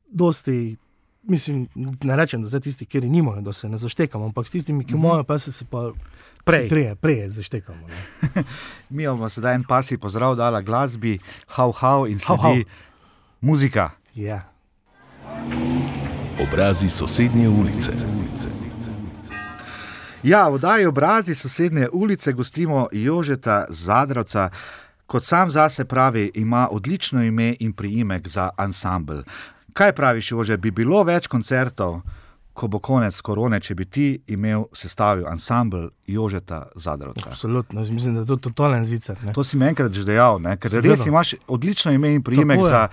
dosti. 0.07 0.77
Mislim, 1.23 1.67
ne 2.03 2.15
rečem, 2.15 2.41
da 2.41 2.47
zdaj 2.47 2.61
tisti, 2.61 2.85
ki 2.85 3.01
nimajo, 3.01 3.41
da 3.41 3.53
se 3.53 3.69
ne 3.69 3.77
zaštekamo, 3.77 4.25
ampak 4.25 4.47
s 4.47 4.51
tistimi, 4.51 4.85
ki 4.85 4.93
imajo 4.93 5.23
pese, 5.23 5.51
se 5.51 5.65
pa 5.65 5.91
Prej. 6.43 6.69
Treje, 6.69 6.95
prej 6.95 7.29
zaštekamo. 7.29 7.87
Mi 8.89 9.03
imamo 9.03 9.29
sedaj 9.29 9.55
en 9.55 9.63
pasji 9.63 9.97
pozdrav, 9.97 10.35
dala 10.35 10.61
glasbi, 10.61 11.19
hau, 11.47 11.71
hau 11.71 12.07
in 12.07 12.17
Hau, 12.17 12.37
sledi 12.37 12.63
hau. 12.63 12.71
muzika. 13.41 13.89
Ja. 14.19 14.41
Obrazi 16.43 16.89
sosednje 16.89 17.49
ulice. 17.49 17.91
Ja, 20.23 20.49
v 20.49 20.53
oddaji 20.53 20.85
obrazi 20.85 21.35
sosednje 21.35 21.87
ulice 21.93 22.33
gostimo 22.33 22.87
Jožeta 22.91 23.65
Zadravca. 23.69 24.49
Kot 25.05 25.23
sam 25.23 25.51
zase 25.51 25.85
pravi, 25.85 26.31
ima 26.35 26.67
odlično 26.71 27.23
ime 27.23 27.55
in 27.59 27.73
priimek 27.73 28.27
za 28.27 28.49
ansambl. 28.57 29.21
Kaj 29.73 29.93
praviš, 29.93 30.31
Jože, 30.31 30.57
bi 30.57 30.71
bilo 30.71 31.03
več 31.03 31.27
koncertov, 31.27 32.01
ko 32.53 32.67
bo 32.67 32.79
konec 32.79 33.21
korone, 33.21 33.59
če 33.59 33.75
bi 33.75 33.85
ti 33.85 34.21
imel 34.27 34.67
sestavil 34.75 35.27
ansambl 35.31 35.87
Jožeta 36.07 36.65
Zadrota? 36.75 37.29
Absolutno, 37.31 37.81
jaz 37.81 37.89
mislim, 37.89 38.19
da 38.19 38.27
je 38.27 38.27
to 38.27 38.37
totalen 38.51 38.85
zicer. 38.85 39.17
Ne. 39.23 39.33
To 39.33 39.43
si 39.43 39.57
mi 39.57 39.71
enkrat 39.71 39.95
že 39.95 40.03
dejal, 40.03 40.41
ne? 40.43 40.57
ker 40.59 40.81
res 40.83 41.07
imaš 41.07 41.37
odlično 41.47 41.95
ime 41.95 42.11
in 42.13 42.23
priimek 42.23 42.67
za 42.67 42.89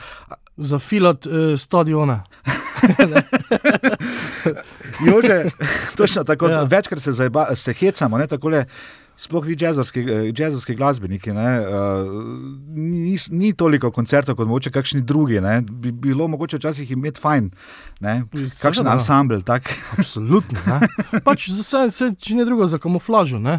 Za 0.56 0.78
filot 0.78 1.26
uh, 1.26 1.32
stadiona. 1.58 2.22
Jože. 5.06 5.44
Točno 5.96 6.24
tako, 6.24 6.46
Ja. 6.48 6.52
ja. 6.52 6.62
večkrat 6.62 7.02
se, 7.02 7.12
zajba, 7.12 7.46
se 7.54 7.72
hecamo, 7.72 8.18
ne, 8.18 8.26
takole, 8.26 8.64
sploh 9.16 9.44
vi 9.46 9.56
jazzovski, 9.60 10.00
eh, 10.00 10.32
jazzovski 10.36 10.74
glasbeniki. 10.74 11.32
Ne, 11.32 11.60
uh, 11.60 12.06
ni, 12.68 13.16
ni 13.30 13.52
toliko 13.52 13.90
koncertov 13.90 14.36
kot 14.36 14.48
mogoče 14.48 14.70
kakšni 14.70 15.00
drugi. 15.00 15.40
Ne, 15.40 15.60
bi 15.60 15.92
bilo 15.92 16.28
mogoče 16.28 16.56
včasih 16.56 16.90
imeti 16.90 17.20
fajn, 17.20 17.50
ne, 18.00 18.22
kakšen 18.32 18.84
Seveda. 18.84 18.92
ansambl. 18.92 19.40
Tak. 19.40 19.70
Absolutno. 19.98 20.60
ne. 20.66 20.88
Pač 21.26 21.48
za 21.50 21.62
vse, 21.62 21.84
vse, 21.90 22.10
če 22.20 22.34
ne 22.34 22.44
drugo, 22.44 22.66
za 22.66 22.78
kamuflažo. 22.78 23.38
ne. 23.38 23.58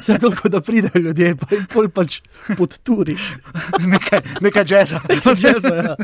Vse 0.00 0.18
toliko, 0.18 0.48
da 0.48 0.60
pridejo 0.60 1.02
ljudje, 1.02 1.34
pa 1.36 1.54
jim 1.54 1.66
pol 1.72 1.88
pač 1.88 2.20
podturiš. 2.56 3.32
nekaj, 3.92 4.20
nekaj 4.40 4.64
jazza. 4.68 5.00
Jazza, 5.42 5.74
ja. 5.74 5.96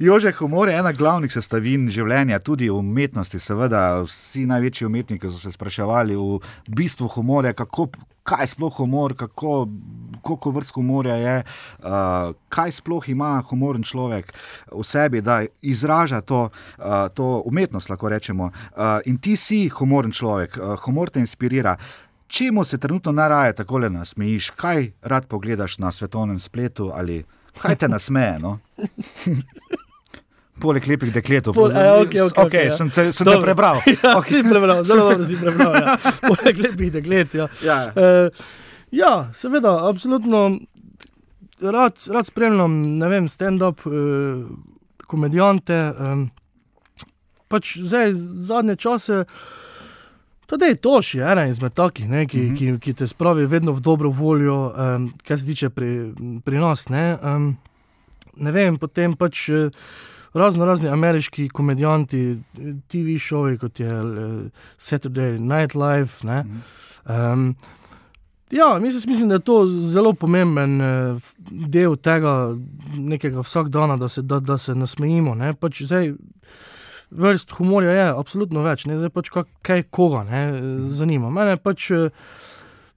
Jože, 0.00 0.32
humor 0.38 0.68
je 0.68 0.78
ena 0.78 0.92
glavnih 0.92 1.32
sestavin 1.32 1.88
življenja, 1.92 2.38
tudi 2.42 2.70
umetnosti. 2.70 3.38
Seveda, 3.38 4.02
vsi 4.06 4.46
največji 4.48 4.86
umetniki 4.86 5.30
so 5.30 5.38
se 5.38 5.52
spraševali 5.52 6.16
v 6.16 6.38
bistvu 6.68 7.08
humorja, 7.16 7.52
kako, 7.56 7.83
kaj 8.24 8.42
je 8.42 8.46
sploh 8.46 8.76
humor, 8.76 9.14
kako, 9.16 9.68
koliko 10.22 10.50
vrst 10.50 10.74
humorja 10.74 11.14
je, 11.14 11.36
uh, 11.44 11.84
kaj 12.48 12.72
sploh 12.72 13.08
ima 13.08 13.42
humoren 13.50 13.82
človek 13.84 14.32
v 14.72 14.84
sebi, 14.84 15.20
da 15.20 15.42
izraža 15.62 16.20
to, 16.20 16.48
uh, 16.78 16.84
to 17.14 17.42
umetnost, 17.44 17.90
lahko 17.90 18.08
rečemo. 18.08 18.44
Uh, 18.44 19.04
in 19.04 19.18
ti 19.18 19.36
si 19.36 19.68
humoren 19.68 20.12
človek, 20.12 20.56
uh, 20.56 20.74
humor 20.86 21.10
te 21.10 21.20
inspirira. 21.20 21.76
Čemu 22.26 22.64
se 22.64 22.78
trenutno 22.78 23.12
najraje 23.12 23.52
tako 23.60 23.78
le 23.78 23.90
nasmejiš, 23.90 24.50
kaj 24.50 24.90
rad 25.02 25.26
pogledaš 25.28 25.78
na 25.78 25.92
svetovnem 25.92 26.38
spletu 26.40 26.90
ali 26.94 27.24
kaj 27.60 27.76
te 27.76 27.88
nasmeje? 27.88 28.38
No? 28.38 28.58
Poleg 30.60 30.86
lepih 30.86 31.10
dekletov. 31.12 31.54
Pol- 31.54 31.72
a, 31.74 31.98
okej, 31.98 32.20
okej, 32.20 32.22
okay, 32.30 32.44
okej, 32.46 32.64
ja. 32.70 32.74
sem 32.76 32.90
te, 32.90 33.08
sem 33.12 33.26
te 33.26 33.32
Dobro. 33.32 33.42
prebral. 33.42 33.80
Ja, 34.02 34.18
Okej. 34.18 34.30
Si 34.30 34.42
prebral, 34.46 34.84
zelo 34.84 35.08
dobro 35.08 35.24
si 35.24 35.36
prebral. 35.36 35.72
Ja. 35.74 35.96
Poleg 36.30 36.56
lepih 36.58 36.92
deklet. 36.92 37.34
Ja. 37.34 37.48
Ja. 37.60 37.78
Uh, 37.90 38.46
ja, 38.90 39.12
seveda, 39.34 39.74
absolutno. 39.88 40.60
Rad, 41.60 41.98
rad 42.06 42.26
spremljam, 42.26 42.70
ne 42.98 43.08
vem, 43.08 43.26
stand-up, 43.28 43.82
uh, 43.86 44.46
komedijante. 45.06 45.74
Um, 45.98 46.24
pač 47.48 47.74
zdaj, 47.80 48.14
zadnje 48.40 48.76
čase, 48.76 49.24
tudi 50.46 50.64
je 50.66 50.76
to 50.76 50.98
še 51.00 51.18
ena 51.24 51.46
izmed 51.46 51.72
takih, 51.72 52.06
ne, 52.06 52.24
ki, 52.26 52.38
Mhm. 52.40 52.54
ki, 52.54 52.78
ki 52.78 52.94
te 52.94 53.06
spravi 53.06 53.46
vedno 53.46 53.72
v 53.72 53.80
dobro 53.80 54.10
voljo, 54.10 54.70
um, 54.70 55.12
kar 55.20 55.34
se 55.34 55.46
tiče 55.46 55.70
pri, 55.70 56.12
pri 56.40 56.58
nas. 56.58 56.88
Ne, 56.88 57.18
um, 57.18 57.56
ne 58.36 58.50
vem, 58.52 58.78
potem 58.78 59.14
pač. 59.14 59.48
Uh, 59.50 59.70
Razno 60.34 60.64
razni 60.66 60.88
ameriški 60.88 61.48
komedijanti, 61.48 62.38
TV 62.88 63.18
šovi, 63.18 63.58
kot 63.58 63.80
je 63.80 64.02
uh, 64.02 64.42
Saturday 64.78 65.38
Night 65.38 65.74
Live. 65.74 66.10
Ne, 66.22 66.44
Mhm. 66.44 66.60
Um, 67.32 67.56
ja, 68.50 68.78
mislim, 68.80 69.02
mislim, 69.06 69.28
da 69.28 69.34
je 69.34 69.40
to 69.40 69.66
zelo 69.66 70.12
pomemben 70.12 70.80
eh, 70.80 71.16
del 71.50 71.96
tega 71.96 72.56
nekega 72.94 73.40
vsakdana, 73.40 73.96
da 73.96 74.08
se, 74.08 74.22
da, 74.22 74.40
da 74.40 74.58
se 74.58 74.74
nasmejimo. 74.74 75.34
Ne? 75.34 75.54
Pač 75.54 75.82
zdaj, 75.82 76.12
vrst 77.10 77.50
humorja 77.50 77.92
je 77.92 78.08
absolutno 78.18 78.62
več, 78.62 78.86
ne? 78.86 78.98
zdaj 78.98 79.10
pač 79.10 79.30
kak, 79.34 79.48
kaj 79.62 79.82
koga 79.90 80.24
ne? 80.24 80.42
eh, 80.48 80.66
zanima. 80.88 81.30
Mene 81.30 81.56
pač 81.56 81.90
eh, 81.90 82.08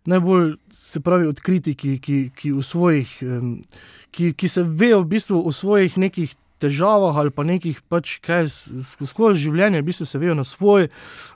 najbolj 0.06 0.56
se 0.72 1.00
pravi 1.04 1.28
odkriti, 1.28 1.76
ki, 1.76 1.98
ki, 2.00 2.20
ki, 2.36 2.54
svojih, 2.64 3.12
ki, 4.12 4.34
ki 4.34 4.50
se 4.50 4.64
vejo 4.64 5.02
v 5.04 5.10
bistvu 5.18 5.42
o 5.44 5.52
svojih 5.52 5.98
nekih. 5.98 6.36
Težavah 6.58 7.18
ali 7.22 7.32
pa 7.32 7.46
nekih, 7.46 7.82
pač, 7.90 8.18
kaj 8.24 8.48
skozi 9.06 9.48
življenje, 9.48 9.82
v 9.82 9.88
bistvu 9.88 10.08
se 10.10 10.22
vejo 10.22 10.36
na 10.38 10.46
svoj 10.48 10.88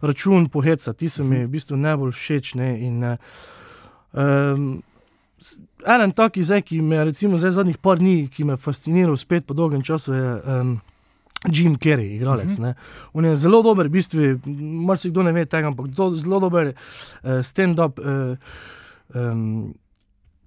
račun 0.02 0.48
poheca, 0.50 0.94
ti 0.98 1.10
so 1.10 1.26
mi 1.28 1.44
v 1.44 1.52
bistvu 1.52 1.78
najbolj 1.78 2.16
všeč. 2.18 2.56
Ne, 2.58 2.70
in, 2.88 3.04
eh, 3.04 3.18
um, 4.14 4.72
en 5.86 6.16
taki, 6.18 6.46
zdaj, 6.46 6.64
ki 6.70 6.82
me 6.82 7.02
je 7.02 7.52
zadnjih 7.52 7.78
par 7.78 8.02
dni, 8.02 8.30
ki 8.34 8.46
me 8.50 8.58
je 8.58 8.64
fasciniral 8.66 9.18
spet 9.18 9.46
po 9.46 9.54
dolgem 9.54 9.84
času, 9.86 10.14
je 10.14 10.34
um, 10.42 10.80
Jim 11.50 11.76
Carrey, 11.76 12.16
igralec. 12.18 12.58
Uh 12.58 12.66
-huh. 12.66 12.74
On 13.14 13.26
je 13.26 13.38
zelo 13.38 13.62
dober, 13.62 13.88
v 13.88 13.90
bistvu, 13.90 14.40
marsikdo 14.86 15.24
ne 15.24 15.32
ve 15.32 15.46
tega, 15.46 15.68
ampak 15.68 15.88
do, 15.88 16.16
zelo 16.16 16.40
dober 16.40 16.74
uh, 17.24 17.42
stand-up 17.42 18.00
uh, 18.00 18.38
um, 19.16 19.74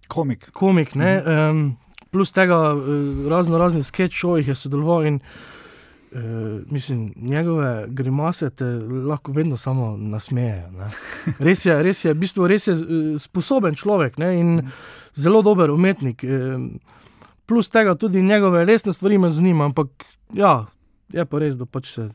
Komik. 0.08 0.50
komik. 0.52 0.94
Ne, 0.94 1.22
um, 1.22 1.76
plus 2.14 2.30
tega 2.30 2.72
uh, 2.72 2.82
razno 3.26 3.58
raznih 3.58 3.82
sketch-showih 3.84 4.46
je 4.46 4.54
sodeloval 4.56 5.06
in 5.06 5.18
Uh, 6.12 6.20
mislim, 6.70 7.12
njegove 7.16 7.86
grimase 7.88 8.50
te 8.50 8.64
lahko 9.04 9.32
vedno 9.32 9.56
samo 9.56 9.96
nasmejejo. 9.96 10.70
ne. 10.70 10.86
Res 11.40 11.64
je, 11.66 11.82
res 11.82 12.04
je, 12.04 12.12
v 12.12 12.16
bistvu 12.16 12.46
res 12.46 12.68
je 12.68 12.74
eh, 12.74 12.78
sposoben 13.18 13.74
človek 13.74 14.18
ne, 14.18 14.28
in 14.40 14.52
zelo 15.14 15.42
dober 15.42 15.70
umetnik. 15.70 16.22
eh, 16.22 16.54
Plus 17.46 17.68
tega 17.68 17.94
tudi 17.94 18.22
njegove 18.22 18.64
resne 18.64 18.92
stvari 18.92 19.18
me 19.18 19.30
zanimajo, 19.30 19.66
ampak 19.66 19.88
ja, 20.32 20.66
je 21.10 21.24
pa 21.24 21.38
res, 21.38 21.56
da 21.56 21.66
pač 21.66 21.90
se 21.90 22.10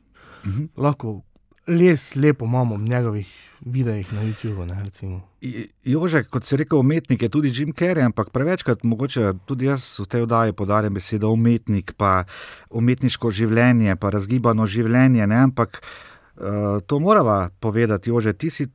Mhm. 0.46 0.64
lahko 0.78 1.20
les 1.70 2.16
lepo 2.16 2.46
imamo 2.46 2.76
v 2.76 2.90
njegovih 2.90 3.50
videih 3.62 4.14
na 4.14 4.22
YouTubu. 4.24 4.66
Ne, 4.66 4.84
recimo. 4.84 5.22
I- 5.42 5.68
Jože, 5.84 6.24
kot 6.24 6.46
si 6.46 6.58
rekel, 6.58 6.80
umetnik 6.80 7.22
je 7.22 7.30
tudi 7.30 7.52
Jim 7.54 7.74
Carrey, 7.74 8.06
ampak 8.06 8.30
prevečkrat 8.30 8.84
mogoče 8.84 9.34
tudi 9.46 9.66
jaz 9.66 10.00
v 10.00 10.06
tej 10.06 10.22
oddaji 10.22 10.54
podarjam 10.54 10.94
besedo 10.94 11.30
umetnik, 11.30 11.94
pa 11.98 12.24
umetniško 12.70 13.32
življenje, 13.32 13.96
pa 13.96 14.10
razgibano 14.10 14.66
življenje. 14.66 15.28
Ne? 15.28 15.36
Ampak 15.36 15.82
uh, 15.82 16.80
to 16.88 17.00
morava 17.00 17.50
povedati, 17.60 18.10
Jože, 18.10 18.34
ti 18.34 18.50
si. 18.50 18.68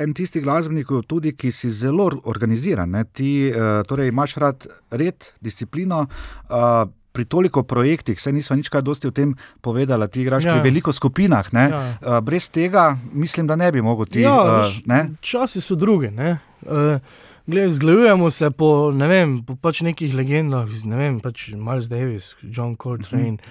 En 0.00 0.14
tisti 0.16 0.40
glasbenik, 0.40 0.88
tudi 1.04 1.34
ki 1.36 1.50
si 1.52 1.68
zelo 1.70 2.06
organiziran, 2.24 2.88
ne? 2.90 3.04
ti 3.04 3.52
uh, 3.52 3.84
torej 3.84 4.08
imaš 4.08 4.36
rad 4.40 4.64
red, 4.88 5.26
disciplino. 5.40 6.06
Uh, 6.48 6.88
Pri 7.12 7.24
toliko 7.28 7.62
projektih, 7.62 8.20
se 8.20 8.32
nismo 8.32 8.56
nič 8.56 8.70
kaj 8.72 8.82
dosti 8.82 9.10
o 9.10 9.12
tem 9.12 9.34
povedali, 9.60 10.08
ti 10.08 10.22
igraš 10.22 10.46
ja. 10.48 10.54
Pri 10.56 10.70
veliko 10.70 10.92
skupinah. 10.92 11.52
Ne? 11.52 11.66
Ja. 11.68 11.80
Uh, 12.00 12.20
brez 12.24 12.48
tega 12.48 12.96
mislim, 13.12 13.46
da 13.46 13.56
ne 13.56 13.68
bi 13.72 13.82
mogel 13.84 14.08
ti. 14.08 14.24
Ja, 14.24 14.38
uh, 14.40 14.52
veš, 14.62 14.80
ne? 14.88 15.10
časi 15.20 15.60
so 15.60 15.76
drugi. 15.76 16.08
ne. 16.10 16.38
Eh, 16.66 16.98
glej, 17.46 17.70
Zgledujemo 17.70 18.30
se 18.30 18.50
po, 18.50 18.92
ne 18.94 19.08
vem, 19.08 19.42
po 19.42 19.56
pač 19.56 19.82
nekih 19.82 20.14
legendah, 20.14 20.68
ne 20.84 20.96
vem, 20.96 21.18
pač 21.20 21.50
Miles 21.54 21.90
Davis, 21.90 22.36
John 22.42 22.76
Coltrane. 22.76 23.42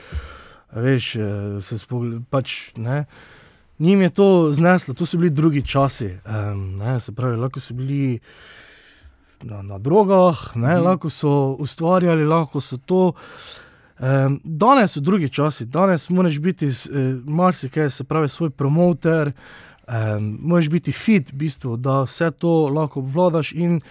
Veš, 0.72 1.16
eh, 1.16 1.60
se 1.62 1.78
spogled, 1.78 2.24
pač, 2.32 2.72
ne. 2.80 3.06
Njim 3.82 4.02
je 4.02 4.10
to 4.10 4.28
zneslo, 4.54 4.94
to 4.94 5.06
so 5.06 5.18
bili 5.18 5.30
drugi 5.30 5.64
časi. 5.66 6.22
Um, 6.24 6.78
ne, 6.78 7.00
se 7.02 7.12
pravi, 7.12 7.36
lahko 7.38 7.60
so 7.60 7.74
bili 7.74 8.20
na, 9.44 9.62
na 9.62 9.78
drogah, 9.78 10.56
ne, 10.56 10.76
Mhm. 10.76 10.84
lahko 10.84 11.10
so 11.10 11.56
ustvarjali, 11.60 12.26
lahko 12.26 12.62
so 12.62 12.78
to. 12.78 13.14
Um, 14.00 14.40
danes 14.44 14.92
so 14.92 15.00
drugi 15.00 15.30
časi, 15.30 15.66
danes 15.66 16.10
moraš 16.10 16.40
biti 16.40 16.66
eh, 16.68 16.74
marsikaj, 17.26 17.90
se 17.90 18.04
pravi, 18.04 18.30
svoj 18.30 18.50
promoter, 18.50 19.32
um, 19.88 20.38
moraš 20.42 20.70
biti 20.70 20.92
fit, 20.92 21.30
v 21.34 21.36
bistvu, 21.36 21.78
da 21.78 22.02
vse 22.02 22.32
to 22.32 22.68
lahko 22.68 23.00
obvladaš. 23.00 23.52
In 23.52 23.82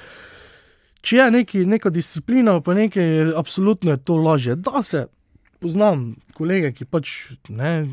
če 1.01 1.17
je 1.17 1.31
neki, 1.31 1.65
neka 1.67 1.91
disciplina, 1.91 2.61
pa 2.61 2.75
nekaj, 2.75 3.33
absolutno 3.37 3.91
je 3.91 3.97
to 3.97 4.17
lažje. 4.17 4.57
Da 4.57 4.83
se 4.83 5.07
poznam 5.61 6.17
kolege, 6.35 6.73
ki 6.73 6.85
pač 6.85 7.31
ne. 7.49 7.89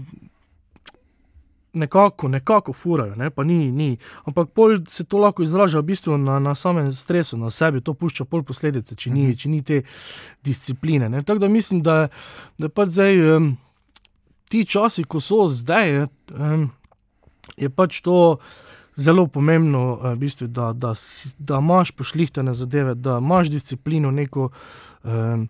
Nekako, 1.78 2.28
nekako 2.28 2.74
furajo, 2.74 3.16
ne? 3.16 3.30
pa 3.30 3.44
ni, 3.46 3.72
ni. 3.72 3.98
Ampak 4.26 4.50
pol 4.56 4.80
se 4.90 5.04
to 5.06 5.20
lahko 5.22 5.44
izraža 5.46 5.80
v 5.80 5.92
bistvu 5.92 6.18
na, 6.18 6.40
na 6.42 6.56
samem 6.56 6.90
stresu, 6.92 7.38
na 7.38 7.52
sebi, 7.54 7.82
to 7.82 7.94
pušča 7.94 8.26
pol 8.26 8.44
posledice, 8.44 8.96
če 8.98 9.12
ni, 9.14 9.30
če 9.38 9.50
ni 9.50 9.62
te 9.62 9.82
discipline. 10.46 11.10
ne. 11.10 11.24
Tako 11.24 11.46
da 11.46 11.50
mislim, 11.54 11.84
da, 11.86 12.08
da 12.58 12.70
pač 12.70 12.96
zdaj 12.98 13.22
um, 13.36 13.52
ti 14.50 14.66
časi, 14.66 15.06
ko 15.06 15.22
so 15.22 15.46
zdaj, 15.54 16.08
um, 16.34 16.70
je 17.58 17.70
pač 17.70 18.02
to 18.02 18.38
zelo 18.98 19.28
pomembno, 19.30 19.84
uh, 19.94 20.08
v 20.16 20.24
bistvu, 20.26 20.48
da, 20.50 20.72
da, 20.74 20.96
da 21.38 21.62
imaš 21.62 21.94
pošlihtane 21.94 22.54
zadeve, 22.58 22.96
da 22.96 23.20
imaš 23.22 23.54
disciplino 23.54 24.12
neko. 24.12 24.50
Um, 25.04 25.48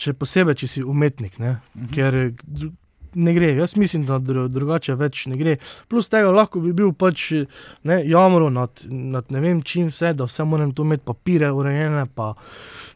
Še 0.00 0.14
posebej, 0.16 0.54
če 0.56 0.66
si 0.66 0.80
umetnik, 0.80 1.34
ne? 1.36 1.58
ker 1.92 2.14
eh, 2.16 2.28
dru- 2.40 2.70
ne 3.14 3.34
gre. 3.34 3.54
Jaz 3.54 3.76
mislim, 3.76 4.04
da 4.06 4.18
dru, 4.18 4.48
drugače 4.48 4.94
več 4.94 5.26
ne 5.26 5.36
gre. 5.36 5.56
Plus 5.88 6.08
tega 6.08 6.30
lahko 6.30 6.60
bi 6.60 6.72
bil 6.72 6.92
pač 6.92 7.30
ne, 7.84 8.02
jamro 8.04 8.50
nad, 8.50 8.70
nad 8.84 9.24
ne 9.30 9.40
vem 9.40 9.62
čim 9.62 9.88
vse, 9.88 10.12
da 10.12 10.24
vse 10.24 10.44
moram 10.44 10.72
tu 10.72 10.82
imeti 10.82 11.04
papire 11.04 11.50
urejene, 11.50 12.06
pa 12.06 12.34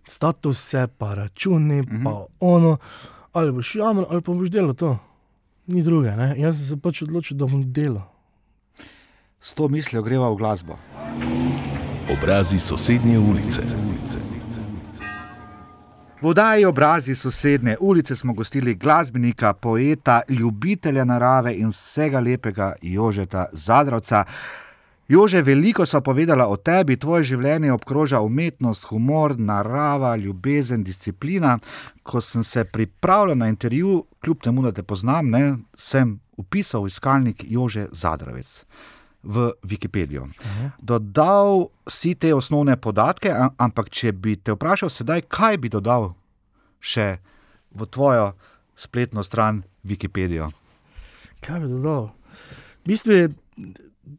statuse, 0.06 0.86
pa 0.98 1.14
računi, 1.14 1.82
Mhm. 1.82 2.04
pa 2.04 2.14
ono. 2.40 2.76
Ali 3.32 3.52
boš 3.52 3.74
jamro, 3.74 4.06
ali 4.10 4.20
pa 4.20 4.32
boš 4.32 4.50
delal 4.50 4.74
to. 4.74 4.98
ni 5.66 5.82
druge. 5.82 6.10
Ne? 6.10 6.34
Jaz 6.38 6.58
sem 6.58 6.66
se 6.66 6.76
pač 6.76 7.02
odločil, 7.02 7.36
da 7.36 7.46
bom 7.46 7.72
delal. 7.72 8.02
S 9.40 9.54
to 9.54 9.68
mislijo 9.68 10.02
greva 10.02 10.28
v 10.28 10.36
glasbo. 10.36 10.76
Obrazi 12.10 12.58
sosednje 12.58 13.18
ulice. 13.18 13.62
V 16.20 16.26
oddaji 16.26 16.64
obrazi 16.64 17.14
sosednje 17.14 17.76
ulice 17.80 18.16
smo 18.16 18.32
gostili 18.32 18.74
glasbenika, 18.74 19.52
poeta, 19.52 20.20
ljubitelja 20.28 21.04
narave 21.04 21.54
in 21.54 21.68
vsega 21.68 22.20
lepega 22.20 22.72
Jožeta 22.82 23.46
Zadravca. 23.52 24.24
Jože, 25.08 25.42
veliko 25.42 25.86
so 25.86 26.00
povedala 26.00 26.46
o 26.48 26.56
tebi, 26.56 26.96
tvoje 26.96 27.24
življenje 27.24 27.72
obkroža 27.72 28.20
umetnost, 28.20 28.86
humor, 28.88 29.34
narava, 29.38 30.16
ljubezen, 30.16 30.84
disciplina. 30.84 31.58
Ko 32.02 32.20
sem 32.20 32.44
se 32.44 32.64
pripravljal 32.64 33.36
na 33.38 33.48
intervju, 33.48 34.04
kljub 34.24 34.40
temu, 34.40 34.62
da 34.62 34.72
te 34.72 34.82
poznam, 34.82 35.30
ne, 35.30 35.56
sem 35.76 36.20
upisal 36.36 36.86
iskalnik 36.86 37.44
Jože 37.48 37.88
Zadravec 37.92 38.62
v 39.24 39.52
Wikipedijo. 39.62 40.28
Dodal 40.78 41.66
si 41.88 42.14
te 42.14 42.34
osnovne 42.34 42.76
podatke, 42.76 43.32
ampak 43.56 43.88
če 43.88 44.12
bi 44.12 44.36
te 44.36 44.52
vprašal 44.52 44.92
sedaj, 44.92 45.24
kaj 45.28 45.56
bi 45.58 45.68
dodal 45.68 46.12
še 46.80 47.18
v 47.72 47.86
tvojo 47.86 48.34
spletno 48.76 49.24
stran 49.24 49.62
Wikipedijo? 49.82 50.50
Kaj 51.40 51.60
bi 51.60 51.68
dodal? 51.70 52.10
V 52.84 52.86
bistvu 52.86 53.12
je 53.12 53.24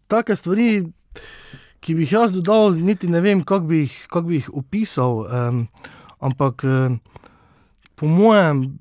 take 0.07 0.35
stvari, 0.35 0.85
ki 1.79 1.93
bi 1.93 2.01
jih 2.01 2.15
jaz 2.17 2.33
dodal, 2.33 2.73
niti 2.73 3.05
ne 3.07 3.21
vem, 3.21 3.43
kako 3.43 3.65
bi, 3.65 3.83
jih- 3.85 4.07
kako 4.07 4.27
bi 4.27 4.35
jih 4.35 4.49
opisal. 4.53 5.21
Um, 5.23 5.67
ampak 6.19 6.63
um, 6.63 6.97
po 7.95 8.09
mojem, 8.09 8.79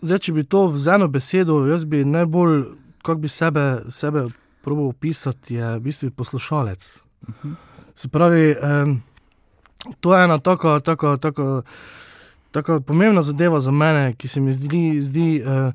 zdaj, 0.00 0.18
če 0.18 0.32
bi 0.32 0.44
to 0.44 0.72
z 0.72 0.96
eno 0.96 1.08
besedo, 1.08 1.66
jaz 1.68 1.84
bi 1.84 2.00
najbolj, 2.00 2.64
kako 3.04 3.20
bi 3.20 3.28
sebe, 3.28 3.66
sebe 3.92 4.24
probal 4.64 4.88
opisati, 4.90 5.54
je 5.54 5.76
v 5.76 5.80
bistvu 5.80 6.10
poslušalec. 6.10 6.86
Se 7.94 8.08
pravi, 8.08 8.54
um, 8.56 9.02
to 10.00 10.16
je 10.16 10.24
ena 10.24 10.38
taka, 10.38 10.80
taka, 10.80 11.16
taka, 11.16 11.62
taka 12.50 12.80
pomembna 12.80 13.22
zadeva 13.22 13.60
za 13.60 13.70
mene, 13.70 14.14
ki 14.16 14.28
se 14.28 14.40
mi 14.40 14.52
zdi. 14.52 15.02
zdi 15.02 15.42
uh, 15.42 15.72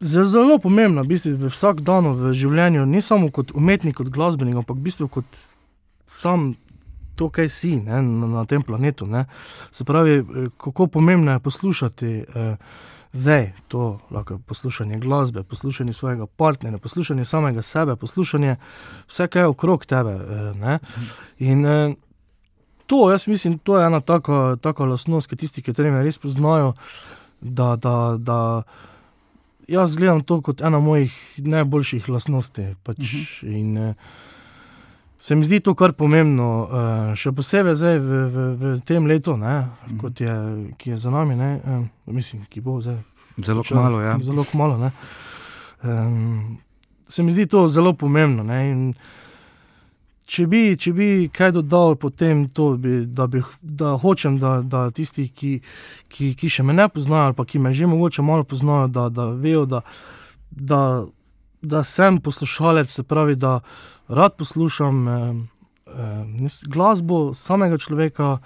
Zelo, 0.00 0.24
zelo 0.24 0.56
pomembna, 0.58 1.02
v 1.04 1.12
bistvu 1.12 1.34
v 1.36 1.48
vsak 1.52 1.82
dan 1.84 2.06
v 2.16 2.32
življenju, 2.32 2.86
ne 2.88 3.02
samo 3.04 3.28
kot 3.28 3.50
umetnik, 3.52 3.98
kot 3.98 4.08
glasbenik, 4.08 4.56
ampak 4.56 4.78
v 4.78 4.86
bistvu 4.88 5.08
kot 5.12 5.42
sam 6.08 6.54
to, 7.20 7.28
kaj 7.28 7.50
si 7.52 7.74
ne, 7.76 8.00
na, 8.00 8.30
na 8.40 8.44
tem 8.48 8.64
planetu. 8.64 9.04
Ne. 9.06 9.26
Se 9.70 9.84
pravi, 9.84 10.14
eh, 10.20 10.48
kako 10.56 10.86
pomembno 10.86 11.32
je 11.36 11.44
poslušati 11.44 12.06
eh, 12.06 12.56
zdaj 13.12 13.52
to, 13.68 13.98
lahko 14.10 14.34
je 14.34 14.40
poslušanje 14.46 14.98
glasbe, 14.98 15.42
poslušanje 15.42 15.92
svojega 15.92 16.26
partnerja, 16.26 16.78
poslušanje 16.78 17.24
samega 17.24 17.62
sebe, 17.62 17.96
poslušanje 17.96 18.56
vse, 19.08 19.26
kar 19.26 19.42
je 19.42 19.46
okrog 19.46 19.86
tebe. 19.86 20.10
Eh, 20.10 20.54
ne. 20.54 20.78
In 21.38 21.66
eh, 21.66 21.94
to, 22.86 23.10
jaz 23.10 23.26
mislim, 23.26 23.58
to 23.58 23.78
je 23.78 23.86
ena 23.86 24.00
taka, 24.00 24.56
taka 24.60 24.84
lastnost, 24.84 25.26
ki 25.26 25.36
tisti, 25.36 25.62
ki 25.62 25.74
me 25.78 26.02
res 26.02 26.18
poznajo, 26.18 26.72
da. 27.40 27.76
da, 27.76 28.16
da 28.18 28.62
Jaz 29.70 29.92
gledam 29.94 30.24
to 30.26 30.40
kot 30.42 30.60
ena 30.66 30.80
mojih 30.82 31.14
najboljših 31.38 32.08
lastnosti. 32.08 32.74
Pač, 32.82 32.98
uh 32.98 33.04
-huh. 33.04 33.56
In 33.56 33.78
uh, 33.78 33.94
se 35.20 35.36
mi 35.36 35.44
zdi 35.44 35.60
to 35.60 35.74
kar 35.76 35.92
pomembno, 35.92 36.48
uh, 36.64 37.12
še 37.14 37.32
posebej 37.36 37.76
zdaj 37.76 37.98
v, 38.00 38.20
v, 38.32 38.44
v 38.56 38.74
tem 38.88 39.06
letu, 39.06 39.36
ne, 39.36 39.68
-huh. 39.68 40.00
kot 40.00 40.20
je, 40.20 40.34
ki 40.78 40.90
je 40.90 40.98
za 40.98 41.10
nami, 41.10 41.36
ne, 41.36 41.60
um, 41.66 41.88
mislim, 42.06 42.46
ki 42.48 42.60
bo 42.60 42.80
zdaj. 42.80 42.96
Zelo 43.36 43.62
malo, 43.70 44.00
ja. 44.00 44.18
Zelo 44.22 44.44
malo. 44.54 44.76
Ne. 44.78 44.90
Um, 45.82 46.58
se 47.08 47.22
mi 47.22 47.32
zdi 47.32 47.46
to 47.46 47.68
zelo 47.68 47.92
pomembno. 47.92 48.42
Ne, 48.42 48.70
in, 48.70 48.94
Če 50.30 50.44
bi, 50.46 50.76
če 50.78 50.92
bi 50.94 51.06
kaj 51.34 51.56
dodal, 51.56 51.96
potem 51.98 52.44
to, 52.54 52.76
bi, 52.78 53.00
da, 53.02 53.24
bi, 53.26 53.40
da 53.66 53.96
hočem, 53.98 54.36
da, 54.38 54.60
da 54.62 54.84
tisti, 54.94 55.24
ki, 55.26 55.56
ki, 56.06 56.28
ki 56.38 56.50
še 56.54 56.62
me 56.62 56.76
ne 56.76 56.86
poznajo, 56.86 57.32
ali 57.32 57.34
pa 57.34 57.46
ki 57.50 57.58
me 57.58 57.72
že 57.74 57.88
mogoče 57.90 58.22
malo 58.22 58.46
poznajo, 58.46 58.86
da, 58.94 59.08
da 59.10 59.26
vejo, 59.34 59.64
da, 59.66 59.80
da, 60.50 60.80
da 61.62 61.84
sem 61.84 62.20
poslušalec, 62.20 62.90
se 62.90 63.02
pravi, 63.02 63.36
da 63.36 63.60
rad 64.08 64.36
poslušam 64.36 65.08
eh, 65.08 65.34
eh, 65.86 66.48
glasbo 66.66 67.34
samega 67.34 67.78
človeka 67.78 68.38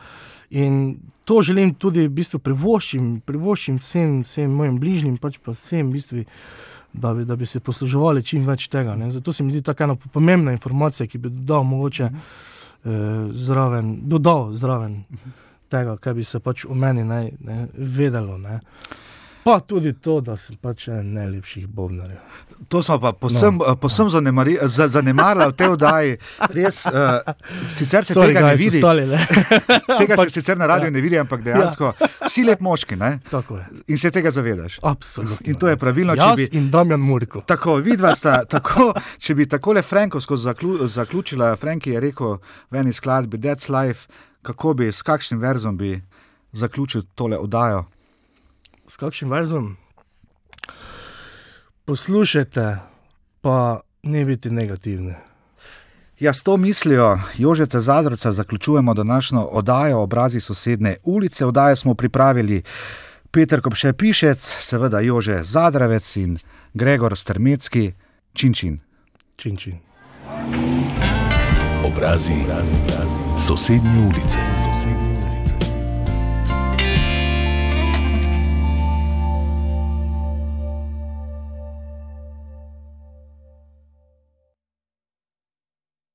in 0.50 0.96
to 1.24 1.42
želim 1.42 1.74
tudi 1.74 2.06
v 2.06 2.12
bistvu 2.12 2.38
privoščim, 2.38 3.20
privoščim 3.26 3.78
vsem, 3.80 4.22
vsem 4.22 4.50
mojim 4.52 4.78
bližnjim, 4.78 5.16
pač 5.18 5.38
pa 5.44 5.56
vsem 5.56 5.88
v 5.88 5.92
bistvu 5.92 6.24
da 6.94 7.14
bi, 7.14 7.24
da 7.24 7.36
bi 7.36 7.46
se 7.46 7.60
posluževali 7.60 8.22
čim 8.22 8.46
več 8.46 8.68
tega. 8.68 8.94
Ne. 8.96 9.10
Zato 9.12 9.32
se 9.32 9.42
mi 9.42 9.52
zdi 9.52 9.62
tako 9.62 9.84
ena 9.84 9.96
pomembna 10.12 10.52
informacija, 10.52 11.06
ki 11.06 11.18
bi 11.18 11.30
dodal 11.30 11.64
mogoče 11.66 12.04
eh, 12.04 12.90
zraven, 13.32 13.96
dodal 14.08 14.52
zraven 14.52 15.00
tega, 15.68 15.96
kar 15.96 16.14
bi 16.14 16.24
se 16.24 16.38
pač 16.40 16.64
o 16.68 16.74
meni 16.74 17.04
ne, 17.04 17.20
ne, 17.40 17.66
vedelo. 17.74 18.38
Ne. 18.38 18.60
Pa 19.44 19.60
tudi 19.60 19.92
to, 19.92 20.20
da 20.20 20.36
sem 20.36 20.56
pač 20.56 20.88
en 20.88 21.12
najlepših 21.12 21.66
bobnarjev. 21.68 22.18
To 22.68 22.82
smo 22.82 22.96
pa 22.98 23.12
posem, 23.12 23.58
no. 23.58 23.76
posem 23.76 24.08
za- 24.08 24.88
zanemarili 24.88 25.44
v 25.46 25.52
tej 25.52 25.68
oddaji. 25.68 26.16
Res, 26.48 26.86
uh, 26.86 27.20
sicer 27.68 28.04
se 28.04 28.14
Sorry, 28.14 28.26
tega 28.26 28.40
ne 28.40 28.46
guys, 28.46 28.60
vidi, 28.60 28.78
ostali, 28.78 29.06
ne. 29.06 29.18
tega 30.00 30.14
Ampak- 30.14 30.24
se 30.24 30.40
sicer 30.40 30.58
na 30.58 30.66
radiju 30.66 30.86
ja. 30.86 30.90
ne 30.90 31.00
vidi, 31.00 31.18
ampak 31.18 31.42
dejansko 31.42 31.92
si 32.26 32.44
lep 32.44 32.60
moški 32.60 32.96
ne? 32.96 33.18
In 33.86 33.98
se 33.98 34.10
tega 34.10 34.30
zavedaš. 34.30 34.78
Absolutno. 34.82 35.44
In 35.44 35.54
to 35.54 35.68
je 35.68 35.76
pravilno, 35.76 36.16
če 36.16 36.22
Jaz 36.22 36.36
bi. 36.38 36.48
in 36.52 36.70
Damjan 36.70 37.00
Murko. 37.00 37.40
Tako, 37.40 37.76
vidva 37.76 38.14
sta, 38.14 38.44
tako, 38.44 38.94
če 39.18 39.34
bi 39.34 39.46
takole 39.46 39.82
Frankovsko 39.82 40.36
zaklu, 40.36 40.86
zaključila, 40.88 41.56
Franki 41.56 41.90
je 41.90 42.00
rekel 42.00 42.38
v 42.70 42.76
eni 42.76 42.92
skladbi 42.92 43.38
That's 43.38 43.68
Life, 43.68 44.08
kako 44.42 44.74
bi, 44.74 44.88
s 44.88 45.02
kakšnim 45.02 45.40
verzom 45.40 45.76
bi 45.76 46.00
zaključil 46.52 47.02
tole 47.14 47.38
oddajo. 47.38 47.84
S 48.94 48.96
kakšnim 48.96 49.30
verzom? 49.30 49.76
Poslušajte, 51.84 52.78
pa 53.40 53.80
ne 54.02 54.24
biti 54.24 54.50
negativni. 54.50 55.14
Ja, 56.18 56.32
s 56.32 56.42
to 56.42 56.56
mislijo 56.56 57.18
Jožeta 57.38 57.80
Zadrca 57.80 58.32
zaključujemo 58.32 58.94
današnjo 58.94 59.40
oddajo 59.40 59.98
obrazi 59.98 60.40
sosedne 60.40 60.96
ulice. 61.04 61.46
Oddajo 61.46 61.76
smo 61.76 61.94
pripravili 61.94 62.62
Peter 63.30 63.60
Kopše 63.60 63.92
Pišec, 63.92 64.56
seveda 64.60 65.00
Jože 65.00 65.42
Zadravec 65.42 66.16
in 66.16 66.38
Gregor 66.74 67.16
Strmecki, 67.16 67.92
Činčin. 68.32 68.78
Čin, 69.36 69.56
čin. 69.56 69.78
Obrazi 71.84 72.44
sosednje 73.46 74.06
ulice. 74.06 74.38